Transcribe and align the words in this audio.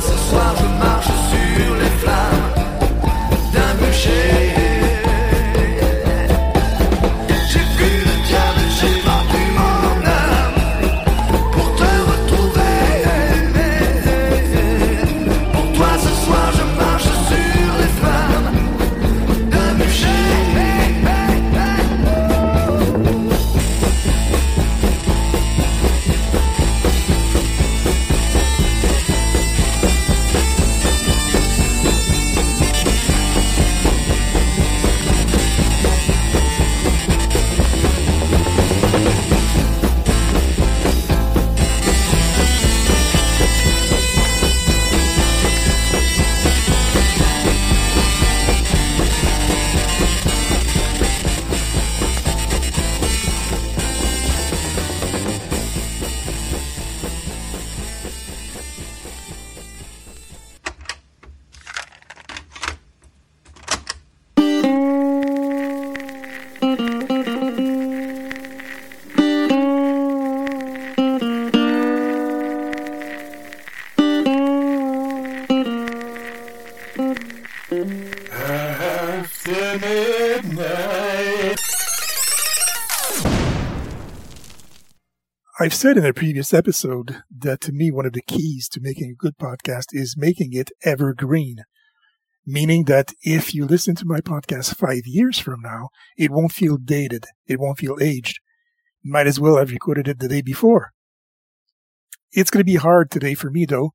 sensual 0.00 0.54
demais. 0.56 0.87
I've 85.60 85.74
said 85.74 85.96
in 85.96 86.06
a 86.06 86.12
previous 86.12 86.54
episode 86.54 87.20
that 87.36 87.60
to 87.62 87.72
me, 87.72 87.90
one 87.90 88.06
of 88.06 88.12
the 88.12 88.22
keys 88.22 88.68
to 88.68 88.80
making 88.80 89.10
a 89.10 89.14
good 89.14 89.36
podcast 89.38 89.86
is 89.90 90.14
making 90.16 90.52
it 90.52 90.70
evergreen. 90.84 91.64
Meaning 92.46 92.84
that 92.84 93.12
if 93.22 93.52
you 93.56 93.66
listen 93.66 93.96
to 93.96 94.06
my 94.06 94.20
podcast 94.20 94.76
five 94.76 95.02
years 95.04 95.40
from 95.40 95.60
now, 95.60 95.88
it 96.16 96.30
won't 96.30 96.52
feel 96.52 96.76
dated. 96.76 97.24
It 97.48 97.58
won't 97.58 97.78
feel 97.78 97.96
aged. 98.00 98.38
Might 99.04 99.26
as 99.26 99.40
well 99.40 99.56
have 99.56 99.72
recorded 99.72 100.06
it 100.06 100.20
the 100.20 100.28
day 100.28 100.42
before. 100.42 100.92
It's 102.30 102.50
going 102.50 102.60
to 102.60 102.72
be 102.72 102.76
hard 102.76 103.10
today 103.10 103.34
for 103.34 103.50
me 103.50 103.64
though, 103.64 103.94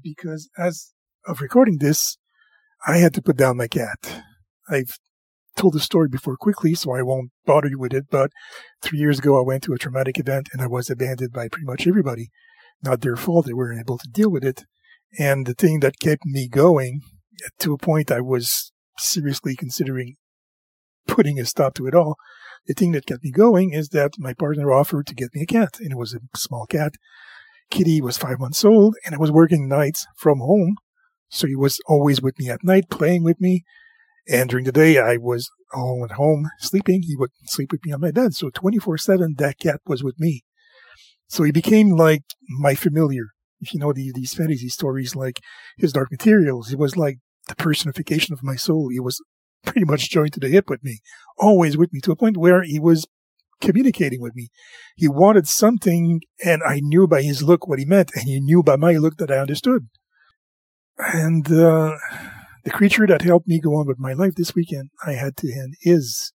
because 0.00 0.48
as 0.56 0.92
of 1.26 1.40
recording 1.40 1.78
this, 1.78 2.18
I 2.86 2.98
had 2.98 3.14
to 3.14 3.22
put 3.22 3.36
down 3.36 3.56
my 3.56 3.66
cat. 3.66 4.22
I've 4.70 4.96
told 5.56 5.74
the 5.74 5.80
story 5.80 6.08
before 6.08 6.36
quickly, 6.36 6.74
so 6.74 6.92
I 6.92 7.02
won't 7.02 7.30
bother 7.46 7.68
you 7.68 7.78
with 7.78 7.94
it, 7.94 8.06
but 8.10 8.30
three 8.82 8.98
years 8.98 9.18
ago 9.18 9.38
I 9.38 9.46
went 9.46 9.62
to 9.64 9.72
a 9.72 9.78
traumatic 9.78 10.18
event 10.18 10.48
and 10.52 10.60
I 10.60 10.66
was 10.66 10.90
abandoned 10.90 11.32
by 11.32 11.48
pretty 11.48 11.66
much 11.66 11.86
everybody. 11.86 12.30
Not 12.82 13.00
their 13.00 13.16
fault, 13.16 13.46
they 13.46 13.54
weren't 13.54 13.80
able 13.80 13.98
to 13.98 14.08
deal 14.08 14.30
with 14.30 14.44
it. 14.44 14.64
And 15.18 15.46
the 15.46 15.54
thing 15.54 15.80
that 15.80 16.00
kept 16.00 16.24
me 16.24 16.48
going, 16.48 17.00
to 17.60 17.72
a 17.72 17.78
point 17.78 18.10
I 18.10 18.20
was 18.20 18.72
seriously 18.98 19.56
considering 19.56 20.16
putting 21.06 21.38
a 21.38 21.44
stop 21.44 21.74
to 21.74 21.86
it 21.86 21.94
all, 21.94 22.16
the 22.66 22.74
thing 22.74 22.92
that 22.92 23.06
kept 23.06 23.24
me 23.24 23.30
going 23.30 23.72
is 23.72 23.90
that 23.90 24.12
my 24.18 24.32
partner 24.32 24.72
offered 24.72 25.06
to 25.06 25.14
get 25.14 25.34
me 25.34 25.42
a 25.42 25.46
cat, 25.46 25.78
and 25.80 25.92
it 25.92 25.98
was 25.98 26.14
a 26.14 26.20
small 26.36 26.66
cat. 26.66 26.94
Kitty 27.70 28.00
was 28.00 28.16
five 28.16 28.38
months 28.38 28.64
old, 28.64 28.96
and 29.04 29.14
I 29.14 29.18
was 29.18 29.30
working 29.30 29.68
nights 29.68 30.06
from 30.16 30.38
home, 30.38 30.76
so 31.28 31.46
he 31.46 31.56
was 31.56 31.78
always 31.86 32.22
with 32.22 32.38
me 32.38 32.48
at 32.48 32.64
night, 32.64 32.90
playing 32.90 33.22
with 33.22 33.40
me. 33.40 33.64
And 34.28 34.48
during 34.48 34.64
the 34.64 34.72
day, 34.72 34.98
I 34.98 35.16
was 35.16 35.50
all 35.74 36.04
at 36.08 36.16
home 36.16 36.48
sleeping. 36.58 37.02
He 37.02 37.16
would 37.16 37.30
sleep 37.44 37.72
with 37.72 37.84
me 37.84 37.92
on 37.92 38.00
my 38.00 38.10
bed. 38.10 38.34
So 38.34 38.50
24 38.50 38.98
7, 38.98 39.34
that 39.38 39.58
cat 39.58 39.80
was 39.86 40.02
with 40.02 40.18
me. 40.18 40.44
So 41.28 41.42
he 41.42 41.52
became 41.52 41.90
like 41.90 42.22
my 42.48 42.74
familiar. 42.74 43.26
If 43.60 43.74
you 43.74 43.80
know 43.80 43.92
the, 43.92 44.12
these 44.14 44.34
fantasy 44.34 44.68
stories 44.68 45.14
like 45.16 45.40
his 45.78 45.92
Dark 45.92 46.10
Materials, 46.10 46.68
he 46.68 46.76
was 46.76 46.96
like 46.96 47.18
the 47.48 47.54
personification 47.54 48.32
of 48.32 48.42
my 48.42 48.56
soul. 48.56 48.88
He 48.90 49.00
was 49.00 49.22
pretty 49.64 49.84
much 49.84 50.10
joined 50.10 50.32
to 50.34 50.40
the 50.40 50.48
hip 50.48 50.68
with 50.68 50.84
me, 50.84 51.00
always 51.38 51.76
with 51.76 51.92
me 51.92 52.00
to 52.02 52.12
a 52.12 52.16
point 52.16 52.36
where 52.36 52.62
he 52.62 52.78
was 52.78 53.06
communicating 53.60 54.20
with 54.20 54.34
me. 54.34 54.48
He 54.96 55.08
wanted 55.08 55.48
something 55.48 56.20
and 56.44 56.62
I 56.62 56.80
knew 56.80 57.06
by 57.06 57.22
his 57.22 57.42
look 57.42 57.66
what 57.66 57.78
he 57.78 57.84
meant 57.84 58.10
and 58.14 58.24
he 58.24 58.40
knew 58.40 58.62
by 58.62 58.76
my 58.76 58.92
look 58.92 59.16
that 59.16 59.30
I 59.30 59.38
understood. 59.38 59.88
And, 60.98 61.50
uh, 61.50 61.96
the 62.64 62.70
creature 62.70 63.06
that 63.06 63.22
helped 63.22 63.46
me 63.46 63.60
go 63.60 63.74
on 63.76 63.86
with 63.86 63.98
my 63.98 64.14
life 64.14 64.34
this 64.34 64.54
weekend, 64.54 64.88
I 65.06 65.12
had 65.12 65.36
to 65.38 65.52
end 65.52 65.74
is, 65.82 66.32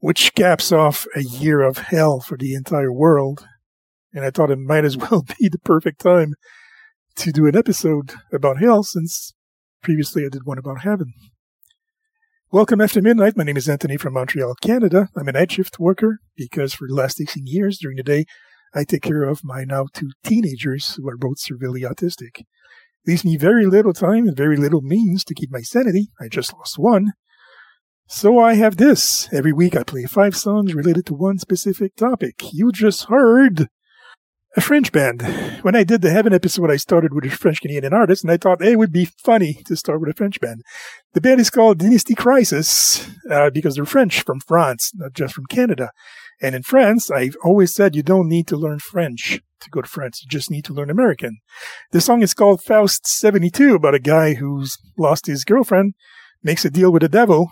which 0.00 0.34
caps 0.34 0.72
off 0.72 1.06
a 1.14 1.22
year 1.22 1.62
of 1.62 1.78
hell 1.78 2.20
for 2.20 2.36
the 2.36 2.54
entire 2.54 2.92
world. 2.92 3.46
And 4.12 4.24
I 4.24 4.30
thought 4.30 4.50
it 4.50 4.58
might 4.58 4.84
as 4.84 4.96
well 4.96 5.24
be 5.38 5.48
the 5.48 5.58
perfect 5.60 6.00
time 6.00 6.34
to 7.16 7.30
do 7.30 7.46
an 7.46 7.56
episode 7.56 8.12
about 8.32 8.58
hell 8.58 8.82
since 8.82 9.32
previously 9.82 10.24
I 10.24 10.28
did 10.30 10.44
one 10.44 10.58
about 10.58 10.80
heaven. 10.80 11.12
Welcome 12.50 12.80
after 12.80 13.00
midnight. 13.00 13.36
My 13.36 13.44
name 13.44 13.56
is 13.56 13.68
Anthony 13.68 13.96
from 13.96 14.14
Montreal, 14.14 14.54
Canada. 14.62 15.08
I'm 15.16 15.28
a 15.28 15.32
night 15.32 15.52
shift 15.52 15.78
worker 15.78 16.18
because 16.36 16.74
for 16.74 16.88
the 16.88 16.94
last 16.94 17.16
16 17.18 17.44
years 17.46 17.78
during 17.78 17.96
the 17.96 18.02
day, 18.02 18.24
I 18.74 18.82
take 18.82 19.02
care 19.02 19.22
of 19.22 19.44
my 19.44 19.62
now 19.64 19.86
two 19.92 20.10
teenagers 20.24 20.96
who 20.96 21.08
are 21.08 21.16
both 21.16 21.38
severely 21.38 21.82
autistic 21.82 22.42
leaves 23.06 23.24
me 23.24 23.36
very 23.36 23.66
little 23.66 23.92
time 23.92 24.26
and 24.26 24.36
very 24.36 24.56
little 24.56 24.80
means 24.80 25.24
to 25.24 25.34
keep 25.34 25.50
my 25.50 25.60
sanity. 25.60 26.08
I 26.20 26.28
just 26.28 26.52
lost 26.52 26.78
one. 26.78 27.12
So 28.06 28.38
I 28.38 28.54
have 28.54 28.76
this. 28.76 29.28
Every 29.32 29.52
week 29.52 29.76
I 29.76 29.82
play 29.82 30.04
five 30.04 30.36
songs 30.36 30.74
related 30.74 31.06
to 31.06 31.14
one 31.14 31.38
specific 31.38 31.96
topic. 31.96 32.52
You 32.52 32.70
just 32.70 33.04
heard 33.04 33.68
a 34.56 34.60
French 34.60 34.92
band. 34.92 35.22
When 35.62 35.74
I 35.74 35.84
did 35.84 36.02
the 36.02 36.10
Heaven 36.10 36.32
episode, 36.32 36.70
I 36.70 36.76
started 36.76 37.12
with 37.12 37.24
a 37.24 37.30
French 37.30 37.60
Canadian 37.60 37.92
artist, 37.92 38.22
and 38.22 38.30
I 38.30 38.36
thought 38.36 38.62
hey, 38.62 38.72
it 38.72 38.78
would 38.78 38.92
be 38.92 39.06
funny 39.06 39.62
to 39.66 39.74
start 39.74 40.00
with 40.00 40.10
a 40.10 40.14
French 40.14 40.40
band. 40.40 40.62
The 41.14 41.20
band 41.20 41.40
is 41.40 41.50
called 41.50 41.78
Dynastie 41.78 42.14
Crisis 42.14 43.08
uh, 43.30 43.50
because 43.50 43.74
they're 43.74 43.84
French 43.84 44.22
from 44.22 44.40
France, 44.40 44.92
not 44.94 45.12
just 45.12 45.34
from 45.34 45.46
Canada. 45.46 45.90
And 46.40 46.54
in 46.54 46.62
France, 46.62 47.10
I've 47.10 47.36
always 47.44 47.74
said 47.74 47.94
you 47.94 48.02
don't 48.02 48.28
need 48.28 48.46
to 48.48 48.56
learn 48.56 48.78
French 48.78 49.40
to 49.60 49.70
go 49.70 49.80
to 49.80 49.88
France. 49.88 50.20
You 50.22 50.28
just 50.28 50.50
need 50.50 50.64
to 50.66 50.72
learn 50.72 50.90
American. 50.90 51.38
The 51.92 52.00
song 52.00 52.22
is 52.22 52.34
called 52.34 52.62
Faust 52.62 53.06
72 53.06 53.74
about 53.74 53.94
a 53.94 54.00
guy 54.00 54.34
who's 54.34 54.76
lost 54.98 55.26
his 55.26 55.44
girlfriend, 55.44 55.94
makes 56.42 56.64
a 56.64 56.70
deal 56.70 56.92
with 56.92 57.02
the 57.02 57.08
devil, 57.08 57.50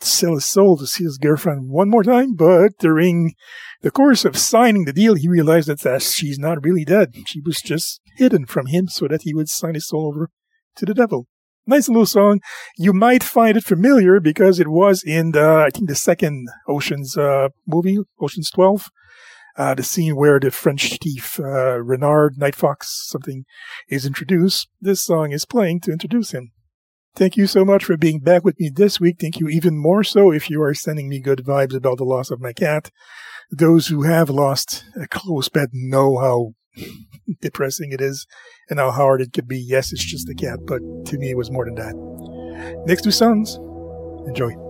to 0.00 0.06
sell 0.06 0.34
his 0.34 0.46
soul 0.46 0.76
to 0.76 0.86
see 0.86 1.04
his 1.04 1.18
girlfriend 1.18 1.70
one 1.70 1.88
more 1.88 2.02
time, 2.02 2.34
but 2.34 2.72
during 2.78 3.34
the 3.82 3.90
course 3.90 4.24
of 4.24 4.36
signing 4.36 4.84
the 4.84 4.92
deal, 4.92 5.14
he 5.14 5.28
realized 5.28 5.68
that, 5.68 5.80
that 5.80 6.02
she's 6.02 6.38
not 6.38 6.64
really 6.64 6.84
dead. 6.84 7.14
She 7.26 7.40
was 7.40 7.60
just 7.60 8.00
hidden 8.16 8.46
from 8.46 8.66
him 8.66 8.88
so 8.88 9.08
that 9.08 9.22
he 9.22 9.34
would 9.34 9.48
sign 9.48 9.74
his 9.74 9.88
soul 9.88 10.06
over 10.06 10.30
to 10.76 10.84
the 10.84 10.94
devil. 10.94 11.26
Nice 11.66 11.88
little 11.88 12.06
song. 12.06 12.40
You 12.76 12.92
might 12.92 13.22
find 13.22 13.56
it 13.56 13.64
familiar 13.64 14.20
because 14.20 14.60
it 14.60 14.68
was 14.68 15.02
in 15.02 15.32
the, 15.32 15.64
I 15.66 15.70
think 15.70 15.88
the 15.88 15.94
second 15.94 16.48
Ocean's, 16.68 17.16
uh, 17.16 17.48
movie, 17.66 17.98
Ocean's 18.20 18.50
12. 18.50 18.90
Uh, 19.56 19.72
the 19.72 19.84
scene 19.84 20.16
where 20.16 20.40
the 20.40 20.50
French 20.50 20.98
thief, 21.00 21.38
uh, 21.38 21.80
Renard, 21.80 22.36
Night 22.36 22.56
Fox, 22.56 23.08
something 23.08 23.44
is 23.88 24.04
introduced. 24.04 24.68
This 24.80 25.02
song 25.02 25.30
is 25.30 25.46
playing 25.46 25.80
to 25.82 25.92
introduce 25.92 26.32
him. 26.32 26.50
Thank 27.14 27.36
you 27.36 27.46
so 27.46 27.64
much 27.64 27.84
for 27.84 27.96
being 27.96 28.18
back 28.18 28.44
with 28.44 28.58
me 28.58 28.68
this 28.74 28.98
week. 28.98 29.18
Thank 29.20 29.38
you 29.38 29.48
even 29.48 29.78
more 29.78 30.02
so 30.02 30.32
if 30.32 30.50
you 30.50 30.60
are 30.60 30.74
sending 30.74 31.08
me 31.08 31.20
good 31.20 31.44
vibes 31.44 31.72
about 31.72 31.98
the 31.98 32.04
loss 32.04 32.32
of 32.32 32.40
my 32.40 32.52
cat. 32.52 32.90
Those 33.50 33.86
who 33.86 34.02
have 34.02 34.28
lost 34.28 34.84
a 35.00 35.06
close 35.06 35.48
pet 35.48 35.68
know 35.72 36.18
how 36.18 36.54
depressing 37.40 37.92
it 37.92 38.00
is 38.00 38.26
and 38.70 38.78
how 38.78 38.90
hard 38.90 39.20
it 39.20 39.32
could 39.32 39.48
be. 39.48 39.58
Yes, 39.58 39.92
it's 39.92 40.04
just 40.04 40.28
a 40.28 40.34
cat, 40.34 40.60
but 40.66 40.80
to 41.06 41.18
me 41.18 41.30
it 41.30 41.36
was 41.36 41.50
more 41.50 41.64
than 41.64 41.74
that. 41.76 42.84
Next 42.86 43.02
two 43.02 43.10
songs. 43.10 43.56
Enjoy. 44.26 44.63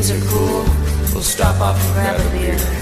things 0.00 0.10
are 0.12 0.30
cool, 0.30 0.62
we'll 1.12 1.22
stop 1.22 1.60
off 1.60 1.76
and 1.84 1.94
grab 1.94 2.20
a 2.20 2.30
beer. 2.30 2.77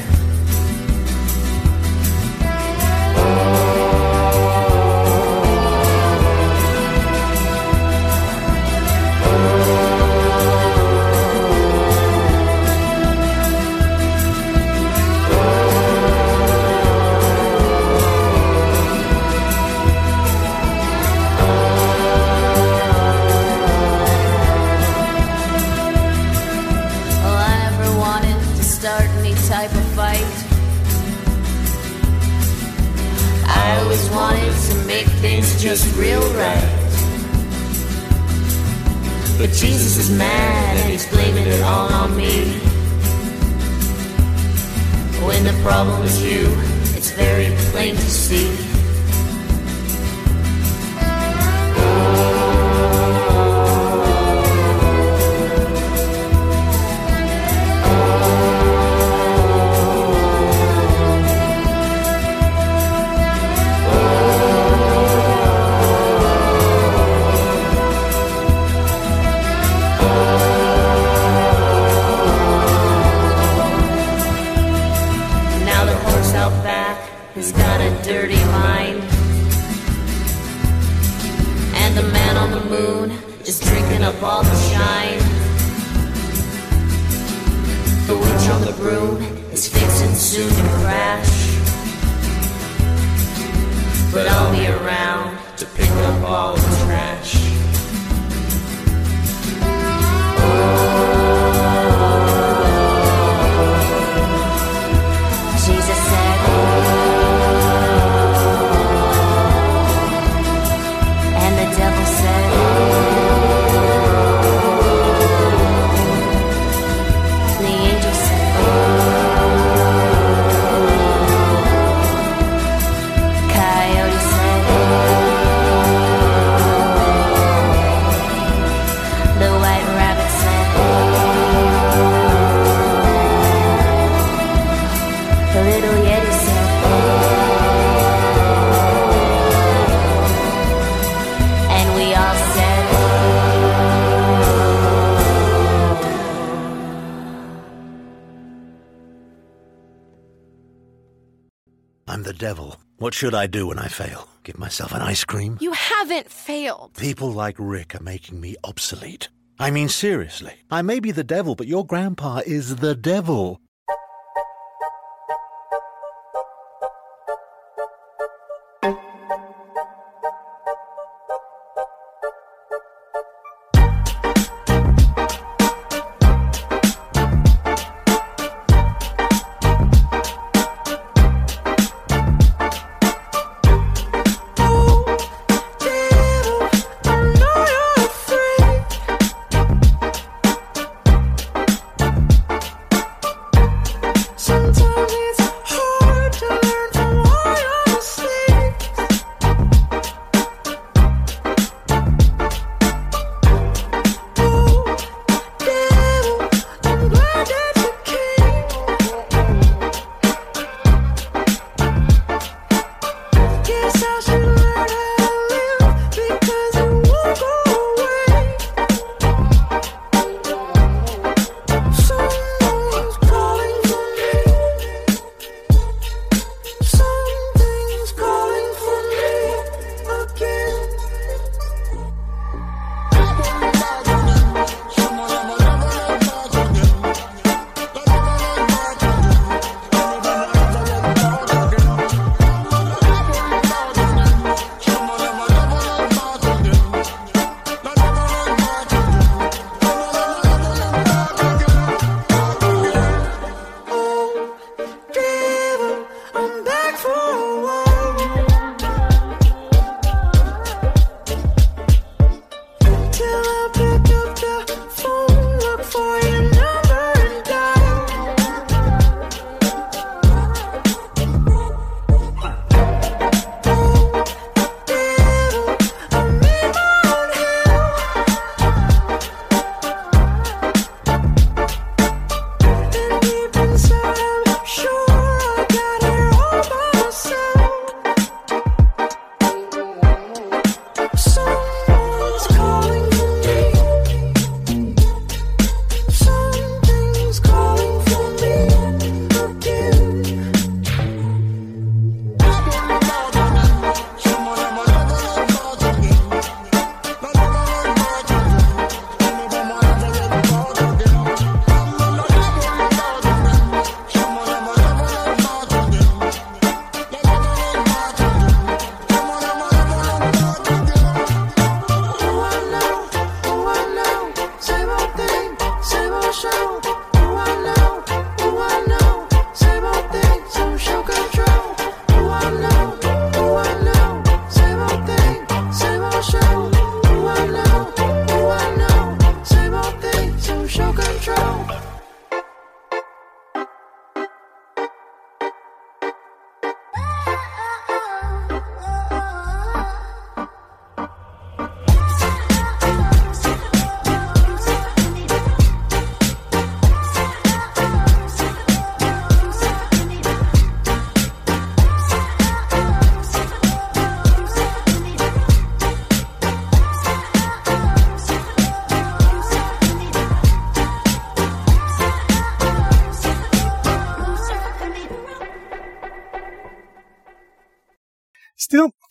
What 153.06 153.14
should 153.14 153.36
I 153.36 153.46
do 153.46 153.68
when 153.68 153.78
I 153.78 153.86
fail? 153.86 154.28
Give 154.42 154.58
myself 154.58 154.90
an 154.90 155.00
ice 155.00 155.22
cream? 155.22 155.58
You 155.60 155.70
haven't 155.70 156.28
failed. 156.28 156.94
People 156.96 157.30
like 157.30 157.54
Rick 157.56 157.94
are 157.94 158.02
making 158.02 158.40
me 158.40 158.56
obsolete. 158.64 159.28
I 159.60 159.70
mean, 159.70 159.88
seriously. 159.88 160.54
I 160.72 160.82
may 160.82 160.98
be 160.98 161.12
the 161.12 161.22
devil, 161.22 161.54
but 161.54 161.68
your 161.68 161.86
grandpa 161.86 162.40
is 162.44 162.74
the 162.74 162.96
devil. 162.96 163.60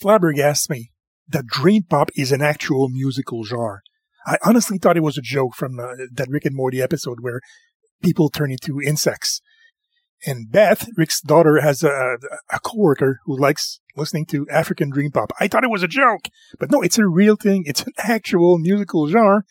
Flabbergasts 0.06 0.70
me 0.70 0.92
that 1.28 1.48
dream 1.48 1.84
pop 1.84 2.10
is 2.16 2.32
an 2.32 2.42
actual 2.42 2.90
musical 2.90 3.44
genre. 3.44 3.80
I 4.28 4.38
honestly 4.44 4.78
thought 4.78 4.98
it 4.98 5.04
was 5.04 5.18
a 5.18 5.22
joke 5.22 5.56
from 5.56 5.80
uh, 5.80 6.06
that 6.14 6.30
Rick 6.30 6.46
and 6.46 6.56
Morty 6.56 6.82
episode 6.82 7.18
where 7.22 7.42
people 8.04 8.30
turn 8.30 8.52
into 8.52 8.80
insects. 8.80 9.42
And 10.26 10.52
Beth, 10.52 10.88
Rick's 10.96 11.22
daughter, 11.22 11.62
has 11.62 11.84
a, 11.84 12.18
a 12.52 12.60
coworker 12.60 13.20
who 13.26 13.38
likes 13.38 13.80
listening 13.96 14.26
to 14.28 14.48
African 14.50 14.90
dream 14.90 15.12
pop. 15.12 15.32
I 15.40 15.48
thought 15.48 15.64
it 15.64 15.70
was 15.72 15.84
a 15.84 15.88
joke, 15.88 16.30
but 16.60 16.72
no, 16.72 16.82
it's 16.82 16.98
a 16.98 17.08
real 17.08 17.36
thing. 17.36 17.64
It's 17.66 17.82
an 17.82 17.94
actual 17.98 18.58
musical 18.58 19.08
genre, 19.08 19.44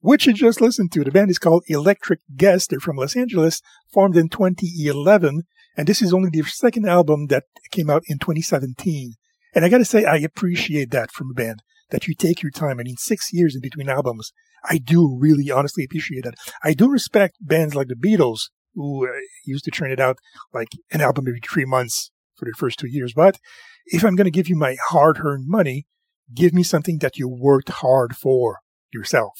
which 0.00 0.26
you 0.26 0.32
just 0.32 0.60
listened 0.60 0.92
to. 0.92 1.04
The 1.04 1.10
band 1.10 1.30
is 1.30 1.38
called 1.38 1.64
Electric 1.68 2.20
Guest. 2.36 2.70
They're 2.70 2.80
from 2.80 2.96
Los 2.96 3.16
Angeles, 3.16 3.62
formed 3.92 4.16
in 4.16 4.28
2011, 4.28 5.42
and 5.76 5.88
this 5.88 6.02
is 6.02 6.12
only 6.12 6.30
their 6.32 6.46
second 6.46 6.86
album 6.88 7.26
that 7.28 7.44
came 7.70 7.90
out 7.90 8.02
in 8.06 8.18
2017. 8.18 9.14
And 9.54 9.64
I 9.64 9.68
gotta 9.68 9.84
say, 9.84 10.04
I 10.04 10.16
appreciate 10.16 10.90
that 10.90 11.10
from 11.10 11.30
a 11.30 11.34
band 11.34 11.62
that 11.90 12.06
you 12.06 12.14
take 12.14 12.42
your 12.42 12.52
time. 12.52 12.78
I 12.78 12.84
mean, 12.84 12.96
six 12.96 13.32
years 13.32 13.54
in 13.54 13.60
between 13.60 13.88
albums. 13.88 14.32
I 14.64 14.78
do 14.78 15.16
really 15.18 15.50
honestly 15.50 15.84
appreciate 15.84 16.24
that. 16.24 16.34
I 16.62 16.74
do 16.74 16.88
respect 16.88 17.36
bands 17.40 17.74
like 17.74 17.88
the 17.88 17.94
Beatles 17.94 18.50
who 18.74 19.06
uh, 19.06 19.12
used 19.44 19.64
to 19.64 19.70
churn 19.70 19.90
it 19.90 20.00
out 20.00 20.18
like 20.52 20.68
an 20.92 21.00
album 21.00 21.26
every 21.26 21.40
three 21.40 21.64
months 21.64 22.10
for 22.36 22.44
the 22.44 22.54
first 22.56 22.78
two 22.78 22.88
years. 22.88 23.12
But 23.14 23.38
if 23.86 24.04
I'm 24.04 24.16
going 24.16 24.26
to 24.26 24.30
give 24.30 24.48
you 24.48 24.56
my 24.56 24.76
hard 24.88 25.18
earned 25.22 25.48
money, 25.48 25.86
give 26.34 26.52
me 26.52 26.62
something 26.62 26.98
that 26.98 27.18
you 27.18 27.28
worked 27.28 27.68
hard 27.68 28.16
for 28.16 28.58
yourself. 28.92 29.34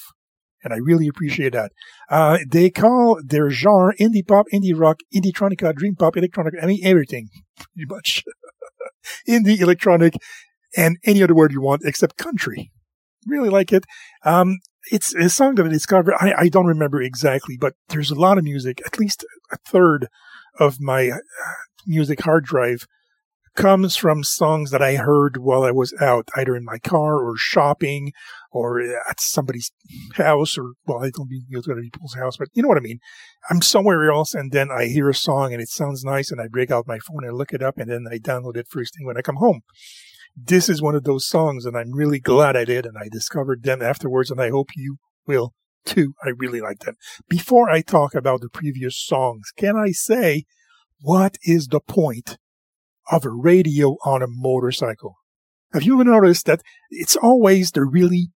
And 0.62 0.74
I 0.74 0.76
really 0.76 1.08
appreciate 1.08 1.54
that. 1.54 1.72
Uh, 2.10 2.38
they 2.46 2.68
call 2.68 3.18
their 3.24 3.50
genre 3.50 3.94
indie 3.98 4.26
pop, 4.26 4.46
indie 4.52 4.78
rock, 4.78 4.98
indietronica, 5.14 5.74
dream 5.74 5.96
pop, 5.96 6.16
electronic, 6.16 6.54
I 6.62 6.66
mean, 6.66 6.80
everything 6.84 7.28
pretty 7.56 7.86
much. 7.88 8.24
indie, 9.28 9.60
electronic, 9.60 10.14
and 10.76 10.98
any 11.04 11.22
other 11.22 11.34
word 11.34 11.52
you 11.52 11.60
want 11.60 11.82
except 11.84 12.16
country. 12.16 12.70
Really 13.26 13.50
like 13.50 13.72
it. 13.72 13.84
Um, 14.24 14.58
it's 14.90 15.14
a 15.14 15.28
song 15.28 15.56
that 15.56 15.66
I 15.66 15.68
discovered. 15.68 16.14
I, 16.18 16.32
I 16.36 16.48
don't 16.48 16.66
remember 16.66 17.02
exactly, 17.02 17.56
but 17.60 17.74
there's 17.88 18.10
a 18.10 18.14
lot 18.14 18.38
of 18.38 18.44
music. 18.44 18.80
At 18.86 18.98
least 18.98 19.24
a 19.52 19.58
third 19.58 20.08
of 20.58 20.80
my 20.80 21.10
uh, 21.10 21.18
music 21.86 22.20
hard 22.22 22.44
drive 22.44 22.86
comes 23.56 23.96
from 23.96 24.24
songs 24.24 24.70
that 24.70 24.82
I 24.82 24.96
heard 24.96 25.36
while 25.36 25.64
I 25.64 25.70
was 25.70 25.92
out, 26.00 26.28
either 26.36 26.56
in 26.56 26.64
my 26.64 26.78
car 26.78 27.18
or 27.18 27.36
shopping 27.36 28.12
or 28.50 28.80
uh, 28.80 28.92
at 29.08 29.20
somebody's 29.20 29.70
house 30.14 30.58
or, 30.58 30.72
well, 30.86 31.04
I 31.04 31.10
don't 31.10 31.30
mean 31.30 31.46
it's 31.50 31.66
going 31.66 31.78
to 31.78 31.82
be 31.82 31.90
people's 31.90 32.14
house, 32.14 32.36
but 32.36 32.48
you 32.52 32.62
know 32.62 32.68
what 32.68 32.78
I 32.78 32.82
mean. 32.82 32.98
I'm 33.50 33.62
somewhere 33.62 34.10
else 34.10 34.34
and 34.34 34.52
then 34.52 34.70
I 34.70 34.86
hear 34.86 35.08
a 35.08 35.14
song 35.14 35.52
and 35.52 35.62
it 35.62 35.68
sounds 35.68 36.04
nice 36.04 36.30
and 36.30 36.40
I 36.40 36.48
break 36.48 36.70
out 36.70 36.88
my 36.88 36.98
phone 36.98 37.24
and 37.24 37.36
look 37.36 37.52
it 37.52 37.62
up 37.62 37.78
and 37.78 37.90
then 37.90 38.06
I 38.10 38.18
download 38.18 38.56
it 38.56 38.68
first 38.68 38.94
thing 38.94 39.06
when 39.06 39.16
I 39.16 39.22
come 39.22 39.36
home. 39.36 39.60
This 40.36 40.68
is 40.68 40.82
one 40.82 40.94
of 40.94 41.04
those 41.04 41.26
songs 41.26 41.64
and 41.64 41.76
I'm 41.76 41.92
really 41.92 42.20
glad 42.20 42.56
I 42.56 42.64
did 42.64 42.86
and 42.86 42.96
I 42.98 43.08
discovered 43.10 43.62
them 43.62 43.82
afterwards 43.82 44.30
and 44.30 44.40
I 44.40 44.50
hope 44.50 44.70
you 44.76 44.96
will 45.26 45.54
too. 45.84 46.14
I 46.24 46.30
really 46.36 46.60
like 46.60 46.80
them. 46.80 46.96
Before 47.28 47.70
I 47.70 47.80
talk 47.80 48.14
about 48.14 48.40
the 48.40 48.48
previous 48.48 48.96
songs, 48.96 49.50
can 49.56 49.76
I 49.76 49.90
say 49.90 50.44
what 51.02 51.36
is 51.42 51.68
the 51.68 51.80
point 51.80 52.36
of 53.10 53.24
a 53.24 53.30
radio 53.30 53.96
on 54.04 54.22
a 54.22 54.28
motorcycle. 54.28 55.16
Have 55.72 55.82
you 55.82 55.94
ever 55.94 56.04
noticed 56.04 56.46
that 56.46 56.62
it's 56.90 57.16
always 57.16 57.72
the 57.72 57.84
really 57.84 58.30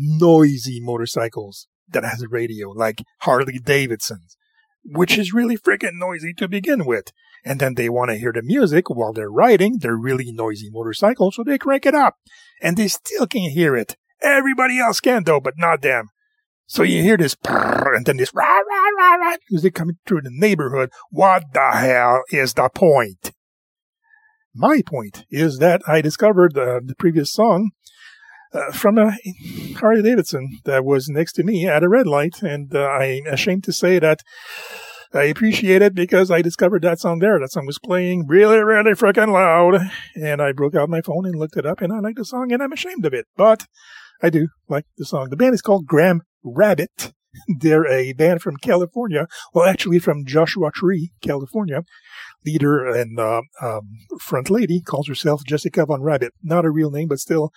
noisy 0.00 0.80
motorcycles 0.80 1.68
that 1.88 2.04
has 2.04 2.22
a 2.22 2.28
radio, 2.28 2.70
like 2.70 3.02
Harley 3.20 3.58
Davidson's, 3.58 4.36
which 4.84 5.18
is 5.18 5.34
really 5.34 5.56
freaking 5.56 5.94
noisy 5.94 6.32
to 6.34 6.48
begin 6.48 6.86
with. 6.86 7.12
And 7.44 7.58
then 7.58 7.74
they 7.74 7.88
want 7.88 8.10
to 8.10 8.16
hear 8.16 8.32
the 8.32 8.42
music 8.42 8.90
while 8.90 9.12
they're 9.12 9.30
riding 9.30 9.78
their 9.78 9.96
really 9.96 10.30
noisy 10.32 10.68
motorcycle, 10.70 11.32
so 11.32 11.42
they 11.42 11.58
crank 11.58 11.86
it 11.86 11.94
up. 11.94 12.16
And 12.60 12.76
they 12.76 12.88
still 12.88 13.26
can't 13.26 13.52
hear 13.52 13.76
it. 13.76 13.96
Everybody 14.22 14.78
else 14.78 15.00
can 15.00 15.24
though, 15.24 15.40
but 15.40 15.54
not 15.56 15.82
them. 15.82 16.08
So 16.66 16.82
you 16.82 17.02
hear 17.02 17.16
this 17.16 17.36
and 17.48 18.06
then 18.06 18.18
this 18.18 18.32
rah, 18.32 18.44
rah, 18.44 18.90
rah, 18.96 19.14
rah, 19.16 19.36
music 19.50 19.74
coming 19.74 19.96
through 20.06 20.20
the 20.22 20.30
neighborhood. 20.32 20.90
What 21.10 21.52
the 21.52 21.70
hell 21.72 22.22
is 22.30 22.54
the 22.54 22.68
point? 22.72 23.32
My 24.54 24.82
point 24.84 25.24
is 25.30 25.58
that 25.58 25.80
I 25.88 26.00
discovered 26.00 26.56
uh, 26.56 26.80
the 26.84 26.94
previous 26.96 27.32
song 27.32 27.70
uh, 28.52 28.72
from 28.72 28.98
a 28.98 29.16
Harley 29.76 30.02
Davidson 30.02 30.58
that 30.64 30.84
was 30.84 31.08
next 31.08 31.34
to 31.34 31.42
me 31.42 31.66
at 31.66 31.82
a 31.82 31.88
red 31.88 32.06
light, 32.06 32.42
and 32.42 32.74
uh, 32.74 32.86
I'm 32.86 33.26
ashamed 33.26 33.64
to 33.64 33.72
say 33.72 33.98
that 33.98 34.20
I 35.12 35.24
appreciate 35.24 35.82
it 35.82 35.94
because 35.94 36.30
I 36.30 36.42
discovered 36.42 36.82
that 36.82 37.00
song 37.00 37.18
there. 37.18 37.38
That 37.38 37.52
song 37.52 37.66
was 37.66 37.78
playing 37.78 38.26
really, 38.26 38.58
really 38.58 38.92
freaking 38.92 39.32
loud, 39.32 39.90
and 40.14 40.40
I 40.40 40.52
broke 40.52 40.74
out 40.74 40.88
my 40.88 41.00
phone 41.00 41.26
and 41.26 41.36
looked 41.38 41.56
it 41.56 41.66
up, 41.66 41.80
and 41.80 41.92
I 41.92 42.00
like 42.00 42.16
the 42.16 42.24
song, 42.24 42.52
and 42.52 42.62
I'm 42.62 42.72
ashamed 42.72 43.04
of 43.04 43.14
it, 43.14 43.26
but 43.36 43.66
I 44.22 44.30
do 44.30 44.48
like 44.68 44.84
the 44.96 45.04
song. 45.04 45.28
The 45.30 45.36
band 45.36 45.54
is 45.54 45.62
called 45.62 45.86
Gram 45.86 46.22
Rabbit. 46.44 47.12
They're 47.60 47.86
a 47.86 48.12
band 48.12 48.42
from 48.42 48.56
California, 48.56 49.26
well, 49.54 49.68
actually 49.68 50.00
from 50.00 50.26
Joshua 50.26 50.70
Tree, 50.72 51.12
California 51.22 51.82
leader 52.44 52.86
and 52.86 53.18
uh, 53.18 53.42
um, 53.60 53.82
front 54.18 54.50
lady 54.50 54.80
calls 54.80 55.08
herself 55.08 55.44
Jessica 55.44 55.86
Von 55.86 56.02
Rabbit. 56.02 56.32
Not 56.42 56.64
a 56.64 56.70
real 56.70 56.90
name, 56.90 57.08
but 57.08 57.18
still, 57.18 57.52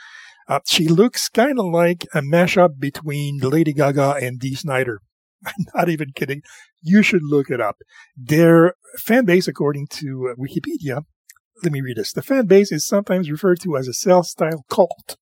uh, 0.47 0.59
she 0.65 0.87
looks 0.87 1.29
kind 1.29 1.59
of 1.59 1.65
like 1.65 2.05
a 2.13 2.21
mashup 2.21 2.79
between 2.79 3.39
Lady 3.39 3.73
Gaga 3.73 4.15
and 4.21 4.39
Dee 4.39 4.55
Snider. 4.55 4.99
I'm 5.45 5.65
not 5.73 5.89
even 5.89 6.11
kidding. 6.13 6.41
You 6.81 7.01
should 7.01 7.23
look 7.23 7.49
it 7.49 7.61
up. 7.61 7.77
Their 8.15 8.75
fan 8.97 9.25
base, 9.25 9.47
according 9.47 9.87
to 9.91 10.31
uh, 10.31 10.35
Wikipedia, 10.41 11.03
let 11.63 11.71
me 11.71 11.81
read 11.81 11.97
this. 11.97 12.11
The 12.11 12.21
fan 12.21 12.45
base 12.45 12.71
is 12.71 12.85
sometimes 12.85 13.31
referred 13.31 13.61
to 13.61 13.77
as 13.77 13.87
a 13.87 13.93
self-style 13.93 14.65
cult 14.69 15.17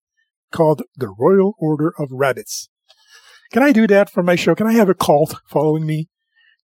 called 0.51 0.84
the 0.95 1.13
Royal 1.17 1.53
Order 1.60 1.93
of 1.97 2.10
Rabbits. 2.12 2.69
Can 3.51 3.63
I 3.63 3.71
do 3.71 3.86
that 3.88 4.10
for 4.10 4.23
my 4.23 4.36
show? 4.36 4.55
Can 4.55 4.67
I 4.67 4.73
have 4.73 4.89
a 4.89 4.93
cult 4.93 5.36
following 5.45 5.86
me? 5.86 6.07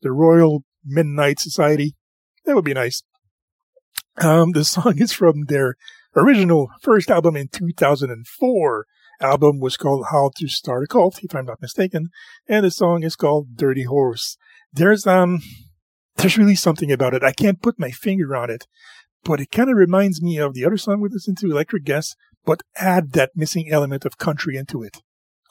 The 0.01 0.11
Royal 0.11 0.63
Midnight 0.85 1.39
Society? 1.39 1.95
That 2.45 2.55
would 2.55 2.65
be 2.65 2.73
nice. 2.73 3.03
Um, 4.21 4.51
the 4.51 4.63
song 4.63 4.95
is 4.97 5.11
from 5.11 5.45
their 5.45 5.75
original 6.15 6.69
first 6.81 7.09
album 7.09 7.35
in 7.35 7.47
2004. 7.47 8.85
Album 9.19 9.59
was 9.59 9.77
called 9.77 10.05
How 10.11 10.29
to 10.37 10.47
Start 10.47 10.83
a 10.83 10.87
Cult, 10.87 11.23
if 11.23 11.35
I'm 11.35 11.45
not 11.45 11.61
mistaken, 11.61 12.09
and 12.47 12.63
the 12.63 12.71
song 12.71 13.03
is 13.03 13.15
called 13.15 13.55
Dirty 13.55 13.83
Horse. 13.83 14.37
There's 14.71 15.07
um, 15.07 15.39
there's 16.17 16.37
really 16.37 16.55
something 16.55 16.91
about 16.91 17.13
it. 17.13 17.23
I 17.23 17.31
can't 17.31 17.61
put 17.61 17.79
my 17.79 17.89
finger 17.89 18.35
on 18.35 18.49
it, 18.49 18.67
but 19.23 19.39
it 19.39 19.51
kind 19.51 19.69
of 19.69 19.77
reminds 19.77 20.21
me 20.21 20.37
of 20.37 20.53
the 20.53 20.65
other 20.65 20.77
song 20.77 21.01
we 21.01 21.09
listened 21.09 21.37
to, 21.39 21.49
Electric 21.49 21.83
Guest, 21.83 22.15
but 22.45 22.61
add 22.77 23.13
that 23.13 23.31
missing 23.35 23.69
element 23.71 24.05
of 24.05 24.17
country 24.17 24.55
into 24.55 24.83
it. 24.83 24.97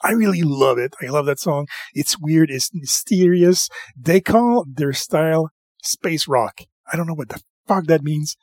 I 0.01 0.11
really 0.11 0.43
love 0.43 0.77
it. 0.77 0.93
I 1.01 1.07
love 1.07 1.25
that 1.25 1.39
song. 1.39 1.67
It's 1.93 2.19
weird. 2.19 2.51
It's 2.51 2.69
mysterious. 2.73 3.69
They 3.99 4.21
call 4.21 4.65
their 4.67 4.93
style 4.93 5.49
space 5.83 6.27
rock. 6.27 6.61
I 6.91 6.95
don't 6.95 7.07
know 7.07 7.15
what 7.15 7.29
the 7.29 7.41
fuck 7.67 7.85
that 7.85 8.03
means, 8.03 8.35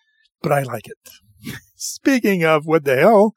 but 0.43 0.53
I 0.53 0.63
like 0.63 0.87
it. 0.87 0.99
Speaking 1.77 2.45
of 2.45 2.67
what 2.67 2.85
the 2.85 2.97
hell, 2.97 3.35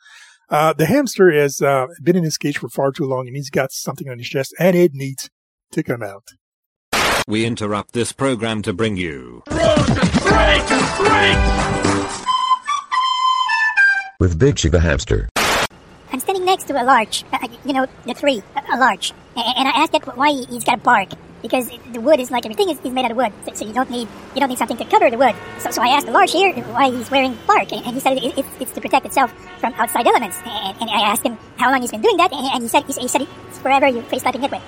uh, 0.50 0.74
the 0.74 0.86
hamster 0.86 1.32
has 1.32 1.62
uh, 1.62 1.88
been 2.02 2.16
in 2.16 2.24
his 2.24 2.38
cage 2.38 2.58
for 2.58 2.70
far 2.70 2.92
too 2.92 3.06
long 3.06 3.28
and 3.28 3.36
he's 3.36 3.50
got 3.50 3.72
something 3.72 4.10
on 4.10 4.18
his 4.18 4.28
chest 4.28 4.56
and 4.60 4.76
it 4.76 4.94
needs 4.94 5.30
to 5.72 5.84
come 5.84 6.02
out. 6.02 6.30
We 7.28 7.46
interrupt 7.46 7.94
this 7.94 8.14
program 8.14 8.62
to 8.62 8.74
bring 8.74 8.96
you 8.96 9.44
with 14.20 14.40
Big 14.40 14.56
Chick 14.56 14.72
the 14.72 14.80
hamster. 14.80 15.30
I'm 16.12 16.20
standing 16.20 16.46
next 16.46 16.66
to 16.66 16.82
a 16.82 16.86
large, 16.86 17.26
uh, 17.34 17.48
you 17.66 17.74
know, 17.74 17.86
the 18.06 18.14
three, 18.14 18.42
a 18.74 18.78
large, 18.78 19.14
and 19.38 19.68
I 19.68 19.84
asked 19.84 19.94
it 19.94 20.04
why 20.18 20.32
he's 20.32 20.64
got 20.64 20.76
a 20.76 20.82
bark 20.82 21.10
because 21.42 21.70
the 21.94 22.02
wood 22.02 22.20
is 22.20 22.32
like 22.32 22.46
everything 22.46 22.70
is, 22.70 22.80
is 22.80 22.92
made 22.92 23.06
out 23.06 23.12
of 23.12 23.18
wood, 23.18 23.32
so, 23.46 23.54
so, 23.54 23.66
you 23.66 23.74
don't 23.74 23.90
need 23.90 24.08
you 24.34 24.40
don't 24.40 24.50
need 24.50 24.58
something 24.58 24.78
to 24.78 24.86
cover 24.86 25.10
the 25.10 25.18
wood. 25.18 25.36
So, 25.60 25.72
so 25.72 25.82
I 25.82 25.90
asked 25.90 26.08
the 26.08 26.12
large 26.12 26.32
here 26.32 26.54
why 26.74 26.90
he's 26.90 27.10
wearing 27.12 27.38
bark, 27.46 27.72
and, 27.72 27.86
he 27.86 28.00
said 28.00 28.18
it, 28.18 28.38
it, 28.38 28.46
it's 28.60 28.72
to 28.74 28.82
protect 28.82 29.06
itself 29.06 29.32
from 29.60 29.74
outside 29.76 30.08
elements. 30.08 30.38
And, 30.46 30.82
and, 30.82 30.90
I 30.90 31.02
asked 31.12 31.26
him 31.26 31.38
how 31.58 31.72
long 31.72 31.82
he's 31.82 31.92
been 31.92 32.02
doing 32.02 32.18
that, 32.18 32.34
and, 32.34 32.46
and 32.46 32.64
he 32.64 32.70
said 32.70 32.84
he, 32.86 32.94
he 32.94 33.08
said 33.08 33.22
it's 33.22 33.60
forever. 33.60 33.88
You 33.88 34.02
face 34.04 34.22
slapping 34.22 34.44
it 34.44 34.52
with. 34.52 34.64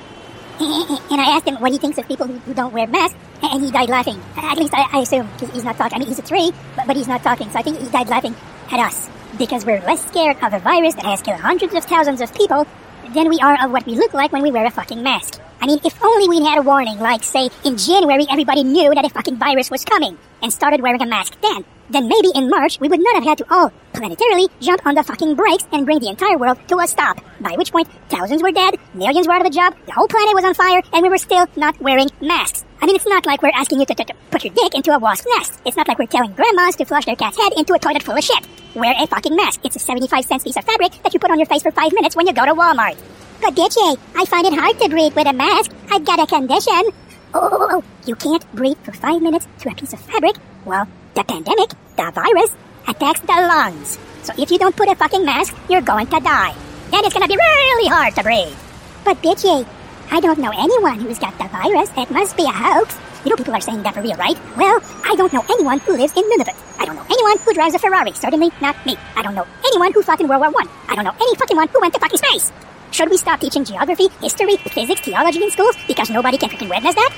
And 0.61 1.21
I 1.21 1.37
asked 1.37 1.47
him 1.47 1.55
what 1.55 1.71
he 1.71 1.77
thinks 1.77 1.97
of 1.97 2.07
people 2.07 2.27
who, 2.27 2.37
who 2.39 2.53
don't 2.53 2.73
wear 2.73 2.85
masks, 2.85 3.17
and 3.41 3.63
he 3.63 3.71
died 3.71 3.89
laughing. 3.89 4.21
At 4.35 4.57
least 4.57 4.73
I, 4.73 4.85
I 4.91 4.99
assume 5.01 5.29
because 5.33 5.53
he's 5.55 5.63
not 5.63 5.77
talking. 5.77 5.95
I 5.95 5.99
mean, 5.99 6.09
he's 6.09 6.19
a 6.19 6.23
tree, 6.23 6.51
but, 6.75 6.85
but 6.85 6.95
he's 6.97 7.07
not 7.07 7.23
talking. 7.23 7.49
So 7.49 7.59
I 7.59 7.61
think 7.61 7.79
he 7.79 7.89
died 7.89 8.09
laughing 8.09 8.35
at 8.71 8.79
us 8.79 9.09
because 9.37 9.65
we're 9.65 9.79
less 9.81 10.05
scared 10.05 10.37
of 10.43 10.53
a 10.53 10.59
virus 10.59 10.95
that 10.95 11.05
has 11.05 11.21
killed 11.21 11.39
hundreds 11.39 11.73
of 11.73 11.85
thousands 11.85 12.19
of 12.19 12.33
people 12.35 12.67
than 13.13 13.29
we 13.29 13.39
are 13.39 13.65
of 13.65 13.71
what 13.71 13.85
we 13.85 13.95
look 13.95 14.13
like 14.13 14.31
when 14.31 14.43
we 14.43 14.51
wear 14.51 14.65
a 14.65 14.71
fucking 14.71 15.01
mask. 15.01 15.39
I 15.61 15.65
mean, 15.67 15.79
if 15.83 16.01
only 16.03 16.29
we'd 16.29 16.47
had 16.47 16.59
a 16.59 16.61
warning, 16.61 16.99
like, 16.99 17.23
say, 17.23 17.49
in 17.65 17.77
January 17.77 18.25
everybody 18.29 18.63
knew 18.63 18.93
that 18.93 19.05
a 19.05 19.09
fucking 19.09 19.37
virus 19.37 19.69
was 19.69 19.83
coming 19.83 20.17
and 20.41 20.53
started 20.53 20.81
wearing 20.81 21.01
a 21.01 21.05
mask 21.05 21.39
then. 21.41 21.65
Then 21.89 22.07
maybe 22.07 22.31
in 22.35 22.49
March 22.49 22.79
we 22.79 22.87
would 22.87 23.01
not 23.01 23.15
have 23.15 23.23
had 23.23 23.37
to 23.39 23.53
all, 23.53 23.71
planetarily, 23.93 24.47
jump 24.59 24.85
on 24.85 24.95
the 24.95 25.03
fucking 25.03 25.35
brakes 25.35 25.65
and 25.71 25.85
bring 25.85 25.99
the 25.99 26.09
entire 26.09 26.37
world 26.37 26.59
to 26.67 26.77
a 26.77 26.87
stop. 26.87 27.19
by 27.41 27.53
which 27.57 27.71
point 27.71 27.87
thousands 28.09 28.43
were 28.43 28.51
dead, 28.51 28.75
millions 28.93 29.27
were 29.27 29.33
out 29.33 29.41
of 29.41 29.47
a 29.47 29.49
job, 29.49 29.75
the 29.85 29.91
whole 29.93 30.07
planet 30.07 30.35
was 30.35 30.45
on 30.45 30.53
fire, 30.53 30.81
and 30.93 31.03
we 31.03 31.09
were 31.09 31.17
still 31.17 31.47
not 31.55 31.79
wearing 31.81 32.09
masks. 32.21 32.63
I 32.81 32.85
mean, 32.85 32.95
it's 32.95 33.07
not 33.07 33.25
like 33.25 33.41
we're 33.41 33.51
asking 33.53 33.79
you 33.79 33.85
to, 33.85 33.95
to, 33.95 34.03
to 34.05 34.13
put 34.31 34.43
your 34.43 34.53
dick 34.53 34.75
into 34.75 34.91
a 34.91 34.99
wasp 34.99 35.25
nest. 35.35 35.59
It's 35.65 35.75
not 35.75 35.87
like 35.87 35.99
we're 35.99 36.05
telling 36.05 36.33
grandmas 36.33 36.75
to 36.77 36.85
flush 36.85 37.05
their 37.05 37.15
cat's 37.15 37.37
head 37.37 37.53
into 37.57 37.73
a 37.73 37.79
toilet 37.79 38.03
full 38.03 38.17
of 38.17 38.23
shit. 38.23 38.47
Wear 38.75 38.93
a 38.97 39.07
fucking 39.07 39.35
mask. 39.35 39.61
It's 39.65 39.75
a 39.75 39.79
75 39.79 40.25
cents 40.25 40.43
piece 40.43 40.55
of 40.55 40.63
fabric 40.63 40.91
that 41.03 41.13
you 41.13 41.19
put 41.19 41.31
on 41.31 41.39
your 41.39 41.47
face 41.47 41.63
for 41.63 41.71
five 41.71 41.91
minutes 41.91 42.15
when 42.15 42.27
you 42.27 42.33
go 42.33 42.45
to 42.45 42.53
Walmart. 42.53 42.97
But 43.41 43.55
Bitchy, 43.55 43.97
I 44.15 44.25
find 44.25 44.45
it 44.45 44.53
hard 44.53 44.79
to 44.79 44.89
breathe 44.89 45.15
with 45.15 45.27
a 45.27 45.33
mask. 45.33 45.71
I've 45.91 46.05
got 46.05 46.19
a 46.19 46.27
condition. 46.27 46.91
Oh, 47.33 47.39
oh, 47.41 47.49
oh, 47.51 47.57
oh, 47.59 47.67
oh. 47.71 47.83
you 48.05 48.15
can't 48.15 48.49
breathe 48.53 48.77
for 48.83 48.91
five 48.91 49.21
minutes 49.21 49.47
through 49.57 49.71
a 49.71 49.75
piece 49.75 49.93
of 49.93 49.99
fabric. 50.01 50.35
Well, 50.65 50.87
the 51.15 51.23
pandemic, 51.23 51.69
the 51.95 52.11
virus, 52.13 52.55
attacks 52.87 53.21
the 53.21 53.33
lungs. 53.33 53.97
So 54.23 54.33
if 54.37 54.51
you 54.51 54.59
don't 54.59 54.75
put 54.75 54.89
a 54.89 54.95
fucking 54.95 55.25
mask, 55.25 55.55
you're 55.69 55.81
going 55.81 56.07
to 56.07 56.19
die. 56.19 56.53
Then 56.91 57.05
it's 57.05 57.13
gonna 57.13 57.27
be 57.27 57.37
really 57.37 57.87
hard 57.87 58.15
to 58.15 58.23
breathe. 58.23 58.57
But 59.03 59.21
Bitchy, 59.21 59.65
I 60.11 60.19
don't 60.19 60.39
know 60.39 60.51
anyone 60.51 60.99
who's 60.99 61.19
got 61.19 61.37
the 61.37 61.47
virus. 61.49 61.89
It 61.97 62.11
must 62.11 62.37
be 62.37 62.43
a 62.43 62.51
hoax. 62.51 62.97
You 63.25 63.31
know 63.31 63.35
people 63.35 63.55
are 63.55 63.61
saying 63.61 63.83
that 63.83 63.93
for 63.93 64.01
real, 64.01 64.15
right? 64.15 64.37
Well, 64.55 64.79
I 65.03 65.15
don't 65.15 65.33
know 65.33 65.43
anyone 65.49 65.79
who 65.79 65.97
lives 65.97 66.15
in 66.15 66.23
Nunavut. 66.23 66.55
I 66.79 66.85
don't 66.85 66.95
know 66.95 67.05
anyone 67.09 67.37
who 67.39 67.53
drives 67.53 67.75
a 67.75 67.79
Ferrari. 67.79 68.13
Certainly 68.13 68.51
not 68.61 68.75
me. 68.85 68.95
I 69.15 69.21
don't 69.21 69.35
know 69.35 69.45
anyone 69.65 69.91
who 69.91 70.01
fought 70.01 70.21
in 70.21 70.27
World 70.27 70.41
War 70.41 70.51
One. 70.51 70.67
I. 70.87 70.93
I 70.93 70.95
don't 70.95 71.05
know 71.05 71.25
any 71.25 71.35
fucking 71.35 71.57
one 71.57 71.67
who 71.69 71.79
went 71.79 71.93
to 71.93 71.99
fucking 71.99 72.17
space. 72.17 72.51
Should 72.91 73.09
we 73.09 73.17
stop 73.17 73.39
teaching 73.39 73.63
geography, 73.63 74.09
history, 74.21 74.57
physics, 74.57 75.01
theology 75.01 75.43
in 75.43 75.51
schools 75.51 75.75
because 75.87 76.09
nobody 76.09 76.37
can 76.37 76.49
freaking 76.49 76.69
witness 76.69 76.95
that? 76.95 77.13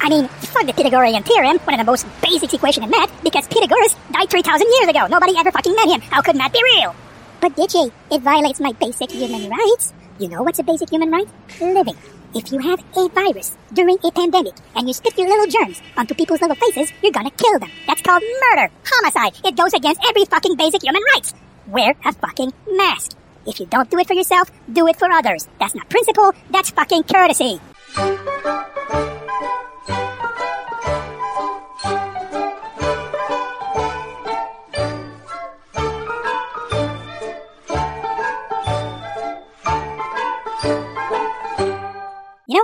I 0.00 0.08
mean, 0.08 0.28
fuck 0.28 0.66
the 0.66 0.72
Pythagorean 0.72 1.22
theorem, 1.22 1.58
one 1.58 1.74
of 1.74 1.86
the 1.86 1.90
most 1.90 2.06
basic 2.22 2.52
equation 2.54 2.84
in 2.84 2.90
math, 2.90 3.10
because 3.22 3.46
Pythagoras 3.48 3.96
died 4.12 4.30
3,000 4.30 4.66
years 4.78 4.88
ago. 4.88 5.06
Nobody 5.06 5.34
ever 5.36 5.50
fucking 5.50 5.74
met 5.74 5.88
him. 5.88 6.00
How 6.00 6.22
could 6.22 6.36
math 6.36 6.52
be 6.52 6.62
real? 6.62 6.94
But 7.40 7.56
Ditchy, 7.56 7.90
it 8.10 8.22
violates 8.22 8.60
my 8.60 8.72
basic 8.72 9.10
human 9.10 9.48
rights. 9.50 9.92
You 10.18 10.28
know 10.28 10.42
what's 10.42 10.58
a 10.58 10.62
basic 10.62 10.90
human 10.90 11.10
right? 11.10 11.28
Living. 11.60 11.96
If 12.34 12.52
you 12.52 12.58
have 12.58 12.82
a 12.96 13.08
virus 13.08 13.56
during 13.72 13.98
a 14.04 14.10
pandemic 14.10 14.54
and 14.74 14.86
you 14.86 14.94
spit 14.94 15.16
your 15.16 15.28
little 15.28 15.46
germs 15.46 15.80
onto 15.96 16.14
people's 16.14 16.40
little 16.40 16.56
faces, 16.56 16.92
you're 17.02 17.12
gonna 17.12 17.30
kill 17.30 17.58
them. 17.58 17.70
That's 17.86 18.02
called 18.02 18.22
murder. 18.50 18.70
Homicide. 18.84 19.38
It 19.44 19.56
goes 19.56 19.72
against 19.72 20.00
every 20.08 20.24
fucking 20.24 20.56
basic 20.56 20.82
human 20.82 21.02
rights. 21.14 21.34
Wear 21.66 21.94
a 22.04 22.12
fucking 22.12 22.52
mask. 22.70 23.16
If 23.46 23.60
you 23.60 23.66
don't 23.66 23.90
do 23.90 23.98
it 23.98 24.06
for 24.06 24.14
yourself, 24.14 24.50
do 24.72 24.86
it 24.88 24.96
for 24.98 25.10
others. 25.10 25.46
That's 25.58 25.74
not 25.74 25.88
principle, 25.88 26.32
that's 26.50 26.70
fucking 26.70 27.04
courtesy. 27.04 27.60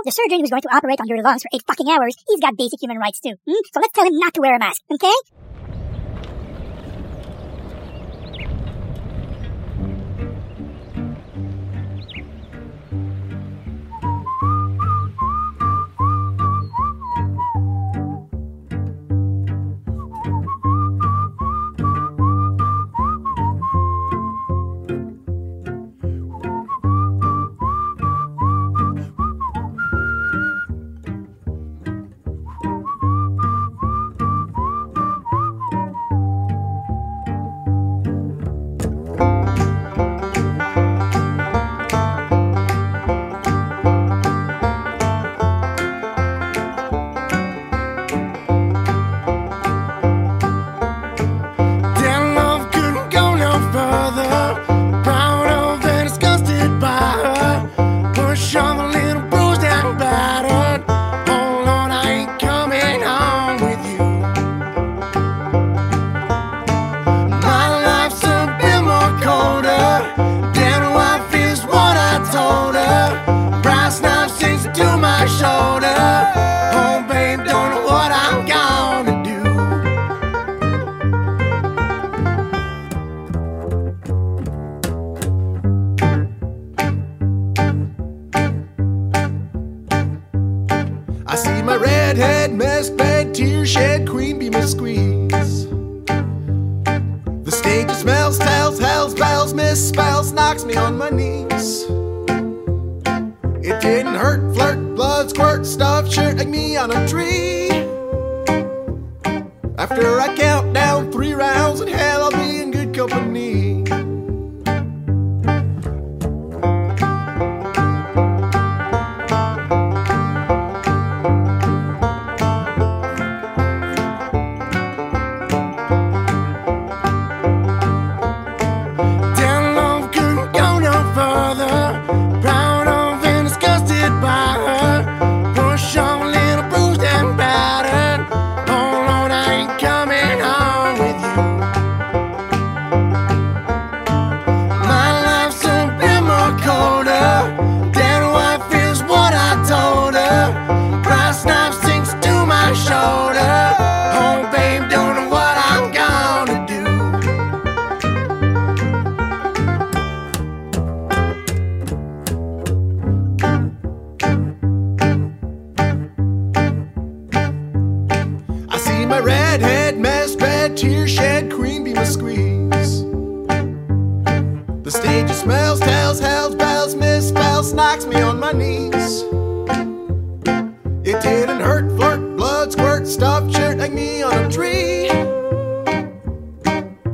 The 0.05 0.11
surgeon 0.11 0.39
who's 0.39 0.49
going 0.49 0.61
to 0.61 0.75
operate 0.75 0.99
on 0.99 1.07
your 1.07 1.21
lungs 1.23 1.43
for 1.43 1.49
eight 1.53 1.63
fucking 1.67 1.89
hours, 1.89 2.15
he's 2.27 2.39
got 2.39 2.57
basic 2.57 2.81
human 2.81 2.97
rights 2.97 3.19
too. 3.19 3.35
Hmm? 3.47 3.63
So 3.71 3.79
let's 3.79 3.93
tell 3.93 4.05
him 4.05 4.17
not 4.19 4.33
to 4.33 4.41
wear 4.41 4.55
a 4.55 4.59
mask, 4.59 4.81
okay? 4.91 5.42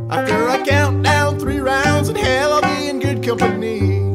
After 0.10 0.50
I 0.50 0.66
count 0.66 1.04
down 1.04 1.40
three 1.40 1.60
rounds 1.60 2.10
in 2.10 2.16
hell. 2.16 2.54
I'll 2.54 2.62
be 2.62 2.90
in 2.90 3.00
good 3.00 3.24
company. 3.24 4.09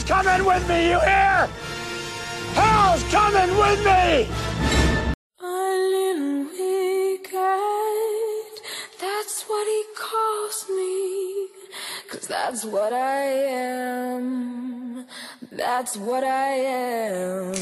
Hell's 0.00 0.24
coming 0.24 0.46
with 0.46 0.68
me, 0.68 0.90
you 0.90 1.00
hear? 1.00 1.48
Hell's 2.54 3.02
coming 3.10 3.56
with 3.56 3.84
me! 3.84 4.28
My 5.40 5.76
little 5.94 6.44
weekend, 6.52 7.40
that's 9.00 9.42
what 9.42 9.66
he 9.66 9.84
calls 9.96 10.66
me. 10.70 11.48
Cause 12.08 12.26
that's 12.26 12.64
what 12.64 12.92
I 12.92 13.24
am. 14.14 15.06
That's 15.52 15.96
what 15.96 16.24
I 16.24 16.48
am. 16.48 17.52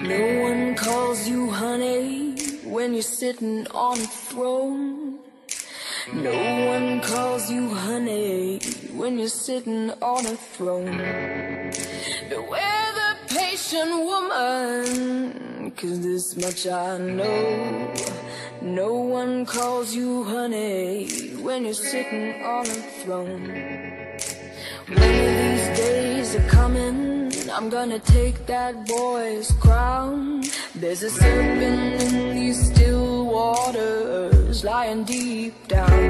No 0.00 0.42
one 0.42 0.74
calls 0.74 1.28
you 1.28 1.50
honey 1.50 2.36
when 2.64 2.92
you're 2.92 3.02
sitting 3.02 3.66
on 3.68 3.98
a 3.98 4.06
throne. 4.06 5.25
No 6.12 6.66
one 6.66 7.00
calls 7.00 7.50
you 7.50 7.68
honey 7.74 8.60
when 8.94 9.18
you're 9.18 9.28
sitting 9.28 9.90
on 10.00 10.24
a 10.24 10.36
throne. 10.36 10.98
Beware 12.28 12.92
the 13.00 13.16
patient 13.34 13.90
woman, 14.04 15.72
cause 15.72 16.00
this 16.00 16.36
much 16.36 16.68
I 16.68 16.98
know. 16.98 17.92
No 18.62 18.94
one 18.94 19.46
calls 19.46 19.96
you 19.96 20.22
honey 20.22 21.08
when 21.42 21.64
you're 21.64 21.74
sitting 21.74 22.40
on 22.44 22.66
a 22.66 22.80
throne. 23.02 23.48
One 24.86 25.02
of 25.02 25.36
these 25.42 25.78
days 25.78 26.36
are 26.36 26.48
coming, 26.48 27.32
I'm 27.50 27.68
gonna 27.68 27.98
take 27.98 28.46
that 28.46 28.86
boy's 28.86 29.50
crown. 29.60 30.44
There's 30.76 31.02
a 31.02 31.10
serpent 31.10 32.02
in 32.02 32.36
these 32.36 32.70
waters, 33.36 34.64
lying 34.64 35.04
deep 35.04 35.54
down. 35.68 36.00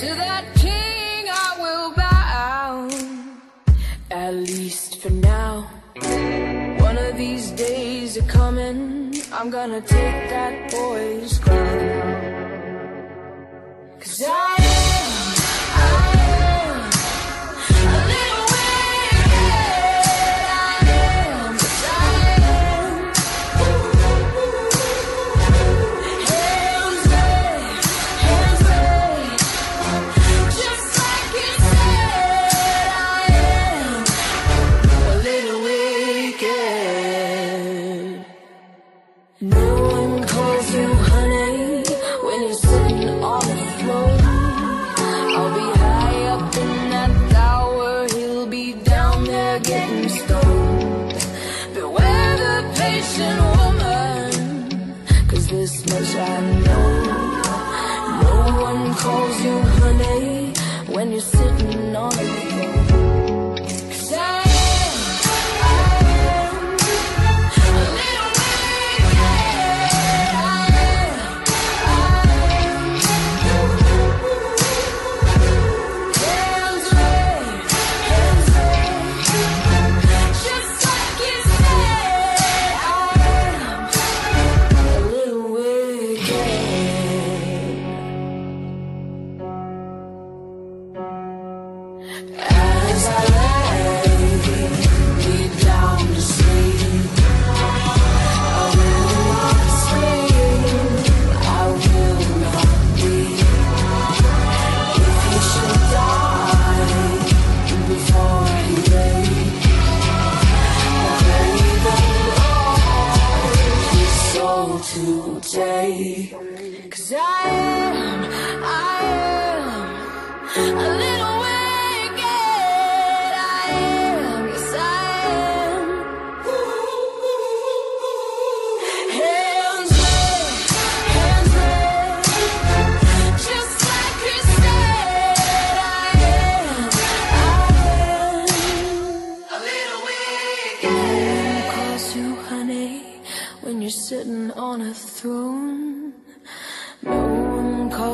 To 0.00 0.08
that 0.22 0.44
king 0.64 1.22
I 1.46 1.48
will 1.62 1.88
bow, 2.02 2.88
at 4.10 4.32
least 4.52 4.90
for 5.02 5.12
now. 5.34 5.54
One 6.86 6.96
of 7.06 7.12
these 7.22 7.46
days 7.66 8.10
are 8.20 8.30
coming, 8.40 8.78
I'm 9.36 9.48
gonna 9.56 9.82
take 9.98 10.20
that 10.36 10.54
boy's 10.76 11.27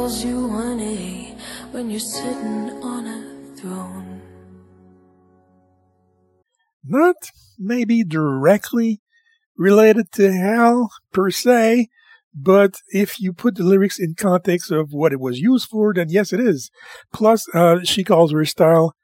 calls 0.05 0.23
you 0.23 0.51
honey 0.51 1.35
when 1.71 1.89
you're 1.89 1.99
sitting 1.99 2.71
on 2.83 3.07
a 3.07 3.57
throne. 3.57 4.21
Not 6.85 7.17
maybe 7.59 8.05
directly 8.05 9.01
related 9.57 10.13
to 10.13 10.31
hell 10.31 10.91
per 11.11 11.31
se, 11.31 11.89
but 12.35 12.75
if 12.89 13.19
you 13.19 13.33
put 13.33 13.55
the 13.55 13.63
lyrics 13.63 13.99
in 13.99 14.15
context 14.15 14.71
of 14.71 14.89
what 14.93 15.15
it 15.15 15.21
was 15.21 15.41
used 15.41 15.71
for, 15.71 15.95
then 15.95 16.11
yes, 16.11 16.35
it 16.35 16.41
is. 16.41 16.71
Plus, 17.11 17.49
uh, 17.55 17.83
she 17.83 18.05
calls 18.05 18.33
her 18.33 18.45
style 18.45 18.95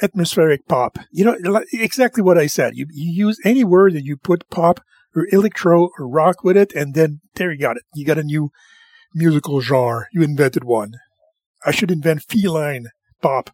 atmospheric 0.00 0.66
pop. 0.66 0.96
You 1.12 1.26
know, 1.26 1.62
exactly 1.74 2.22
what 2.22 2.38
I 2.38 2.46
said. 2.46 2.72
You, 2.74 2.86
you 2.90 3.26
use 3.26 3.38
any 3.44 3.64
word 3.64 3.92
and 3.92 4.06
you 4.06 4.16
put 4.16 4.48
pop 4.48 4.80
or 5.14 5.26
electro 5.30 5.90
or 5.98 6.08
rock 6.08 6.42
with 6.42 6.56
it, 6.56 6.72
and 6.72 6.94
then 6.94 7.20
there 7.34 7.52
you 7.52 7.58
got 7.58 7.76
it. 7.76 7.82
You 7.94 8.06
got 8.06 8.16
a 8.16 8.22
new 8.22 8.50
musical 9.14 9.60
genre. 9.60 10.06
You 10.12 10.22
invented 10.22 10.64
one. 10.64 10.92
I 11.64 11.70
should 11.70 11.90
invent 11.90 12.22
feline 12.22 12.88
pop 13.20 13.50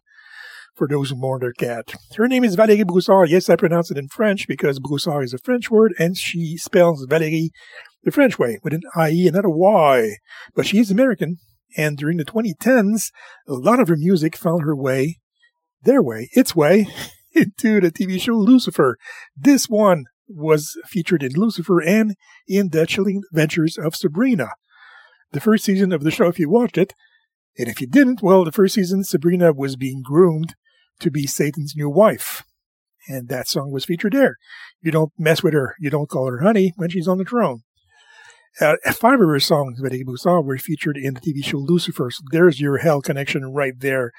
for 0.75 0.87
those 0.87 1.09
who 1.09 1.15
mourn 1.15 1.39
their 1.39 1.53
cat. 1.53 1.93
Her 2.15 2.27
name 2.27 2.43
is 2.43 2.55
Valérie 2.55 2.85
Broussard. 2.85 3.29
Yes, 3.29 3.49
I 3.49 3.55
pronounce 3.55 3.89
it 3.89 3.97
in 3.97 4.09
French 4.09 4.47
because 4.47 4.79
Broussard 4.79 5.23
is 5.23 5.33
a 5.33 5.37
French 5.37 5.71
word, 5.71 5.93
and 5.97 6.17
she 6.17 6.57
spells 6.57 7.05
Valérie 7.07 7.49
the 8.03 8.11
French 8.11 8.37
way 8.37 8.59
with 8.63 8.73
an 8.73 8.83
IE 8.97 9.27
and 9.27 9.35
not 9.35 9.45
a 9.45 9.49
Y. 9.49 10.17
But 10.53 10.65
she 10.65 10.79
is 10.79 10.91
American, 10.91 11.37
and 11.77 11.97
during 11.97 12.17
the 12.17 12.25
2010s, 12.25 13.11
a 13.47 13.53
lot 13.53 13.79
of 13.79 13.87
her 13.87 13.97
music 13.97 14.35
found 14.35 14.63
her 14.63 14.75
way, 14.75 15.19
their 15.83 16.03
way, 16.03 16.29
its 16.33 16.55
way, 16.55 16.87
into 17.33 17.79
the 17.81 17.91
TV 17.91 18.19
show 18.19 18.33
Lucifer. 18.33 18.97
This 19.35 19.67
one 19.67 20.05
was 20.27 20.77
featured 20.85 21.23
in 21.23 21.33
Lucifer 21.35 21.79
and 21.81 22.15
in 22.47 22.69
The 22.69 22.85
Chilling 22.85 23.21
Adventures 23.31 23.77
of 23.77 23.95
Sabrina. 23.95 24.49
The 25.35 25.41
first 25.41 25.65
season 25.65 25.91
of 25.91 26.01
the 26.01 26.11
show, 26.11 26.29
if 26.29 26.39
you 26.39 26.49
watched 26.49 26.77
it, 26.77 26.93
and 27.59 27.67
if 27.67 27.81
you 27.81 27.87
didn't, 27.87 28.21
well, 28.23 28.45
the 28.45 28.53
first 28.53 28.75
season, 28.75 29.03
Sabrina 29.03 29.51
was 29.51 29.75
being 29.75 30.01
groomed 30.01 30.55
to 31.01 31.11
be 31.11 31.27
Satan's 31.27 31.73
new 31.75 31.89
wife. 31.89 32.43
And 33.09 33.27
that 33.27 33.49
song 33.49 33.69
was 33.69 33.83
featured 33.83 34.13
there. 34.13 34.37
You 34.79 34.93
don't 34.93 35.11
mess 35.17 35.43
with 35.43 35.53
her. 35.53 35.75
You 35.77 35.89
don't 35.89 36.07
call 36.07 36.27
her 36.27 36.39
honey 36.39 36.71
when 36.77 36.89
she's 36.89 37.09
on 37.09 37.17
the 37.17 37.25
throne. 37.25 37.63
Uh, 38.61 38.77
five 38.93 39.19
of 39.19 39.27
her 39.27 39.41
songs, 39.41 39.81
Valérie 39.81 40.05
Broussard, 40.05 40.45
were 40.45 40.57
featured 40.57 40.95
in 40.95 41.15
the 41.15 41.19
TV 41.19 41.43
show 41.43 41.57
Lucifer. 41.57 42.09
So 42.11 42.23
there's 42.31 42.61
your 42.61 42.77
hell 42.77 43.01
connection 43.01 43.43
right 43.51 43.77
there. 43.77 44.13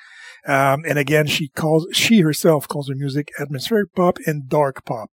Um, 0.46 0.84
and 0.86 0.98
again, 0.98 1.26
she 1.26 1.48
calls, 1.48 1.86
she 1.92 2.20
herself 2.20 2.68
calls 2.68 2.90
her 2.90 2.94
music 2.94 3.30
atmospheric 3.40 3.94
pop 3.94 4.18
and 4.26 4.50
dark 4.50 4.84
pop. 4.84 5.08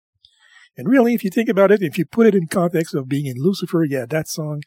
And 0.76 0.88
really, 0.88 1.14
if 1.14 1.22
you 1.22 1.30
think 1.30 1.48
about 1.48 1.70
it, 1.70 1.80
if 1.80 1.96
you 1.96 2.06
put 2.06 2.26
it 2.26 2.34
in 2.34 2.48
context 2.48 2.92
of 2.92 3.08
being 3.08 3.26
in 3.26 3.36
Lucifer, 3.36 3.84
yeah, 3.84 4.04
that 4.06 4.26
song 4.26 4.62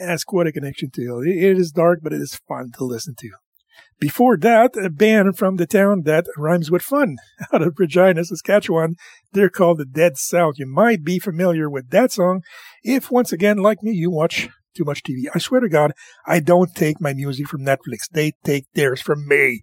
has 0.00 0.24
quite 0.24 0.46
a 0.46 0.52
connection 0.52 0.90
to 0.94 1.20
it. 1.20 1.28
It 1.28 1.58
is 1.58 1.72
dark, 1.72 2.00
but 2.02 2.12
it 2.12 2.20
is 2.20 2.40
fun 2.48 2.72
to 2.78 2.84
listen 2.84 3.14
to. 3.20 3.30
Before 3.98 4.36
that, 4.36 4.76
a 4.76 4.90
band 4.90 5.38
from 5.38 5.56
the 5.56 5.66
town 5.66 6.02
that 6.02 6.26
rhymes 6.36 6.70
with 6.70 6.82
fun 6.82 7.16
out 7.52 7.62
of 7.62 7.74
Regina, 7.78 8.24
Saskatchewan. 8.24 8.96
They're 9.32 9.48
called 9.48 9.78
the 9.78 9.86
Dead 9.86 10.18
South. 10.18 10.54
You 10.58 10.66
might 10.66 11.02
be 11.02 11.18
familiar 11.18 11.70
with 11.70 11.90
that 11.90 12.12
song 12.12 12.42
if, 12.82 13.10
once 13.10 13.32
again, 13.32 13.56
like 13.56 13.82
me, 13.82 13.92
you 13.92 14.10
watch 14.10 14.48
too 14.76 14.84
much 14.84 15.02
TV. 15.02 15.24
I 15.34 15.38
swear 15.38 15.60
to 15.60 15.68
God, 15.68 15.92
I 16.26 16.40
don't 16.40 16.74
take 16.74 17.00
my 17.00 17.14
music 17.14 17.48
from 17.48 17.62
Netflix. 17.62 18.08
They 18.10 18.32
take 18.44 18.66
theirs 18.74 19.00
from 19.00 19.26
me. 19.26 19.62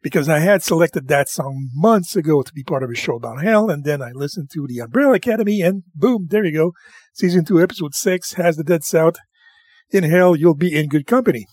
Because 0.00 0.28
I 0.28 0.38
had 0.38 0.62
selected 0.62 1.08
that 1.08 1.28
song 1.28 1.70
months 1.74 2.14
ago 2.14 2.42
to 2.42 2.52
be 2.52 2.62
part 2.62 2.84
of 2.84 2.90
a 2.90 2.94
show 2.94 3.16
about 3.16 3.42
hell, 3.42 3.68
and 3.68 3.84
then 3.84 4.00
I 4.00 4.12
listened 4.12 4.48
to 4.54 4.64
the 4.66 4.78
Umbrella 4.78 5.14
Academy, 5.14 5.60
and 5.60 5.82
boom, 5.92 6.28
there 6.30 6.44
you 6.44 6.52
go. 6.52 6.72
Season 7.12 7.44
2, 7.44 7.60
Episode 7.60 7.94
6 7.94 8.34
has 8.34 8.56
the 8.56 8.62
Dead 8.62 8.84
South. 8.84 9.16
In 9.90 10.04
hell, 10.04 10.36
you'll 10.36 10.54
be 10.54 10.74
in 10.74 10.88
good 10.88 11.06
company. 11.06 11.46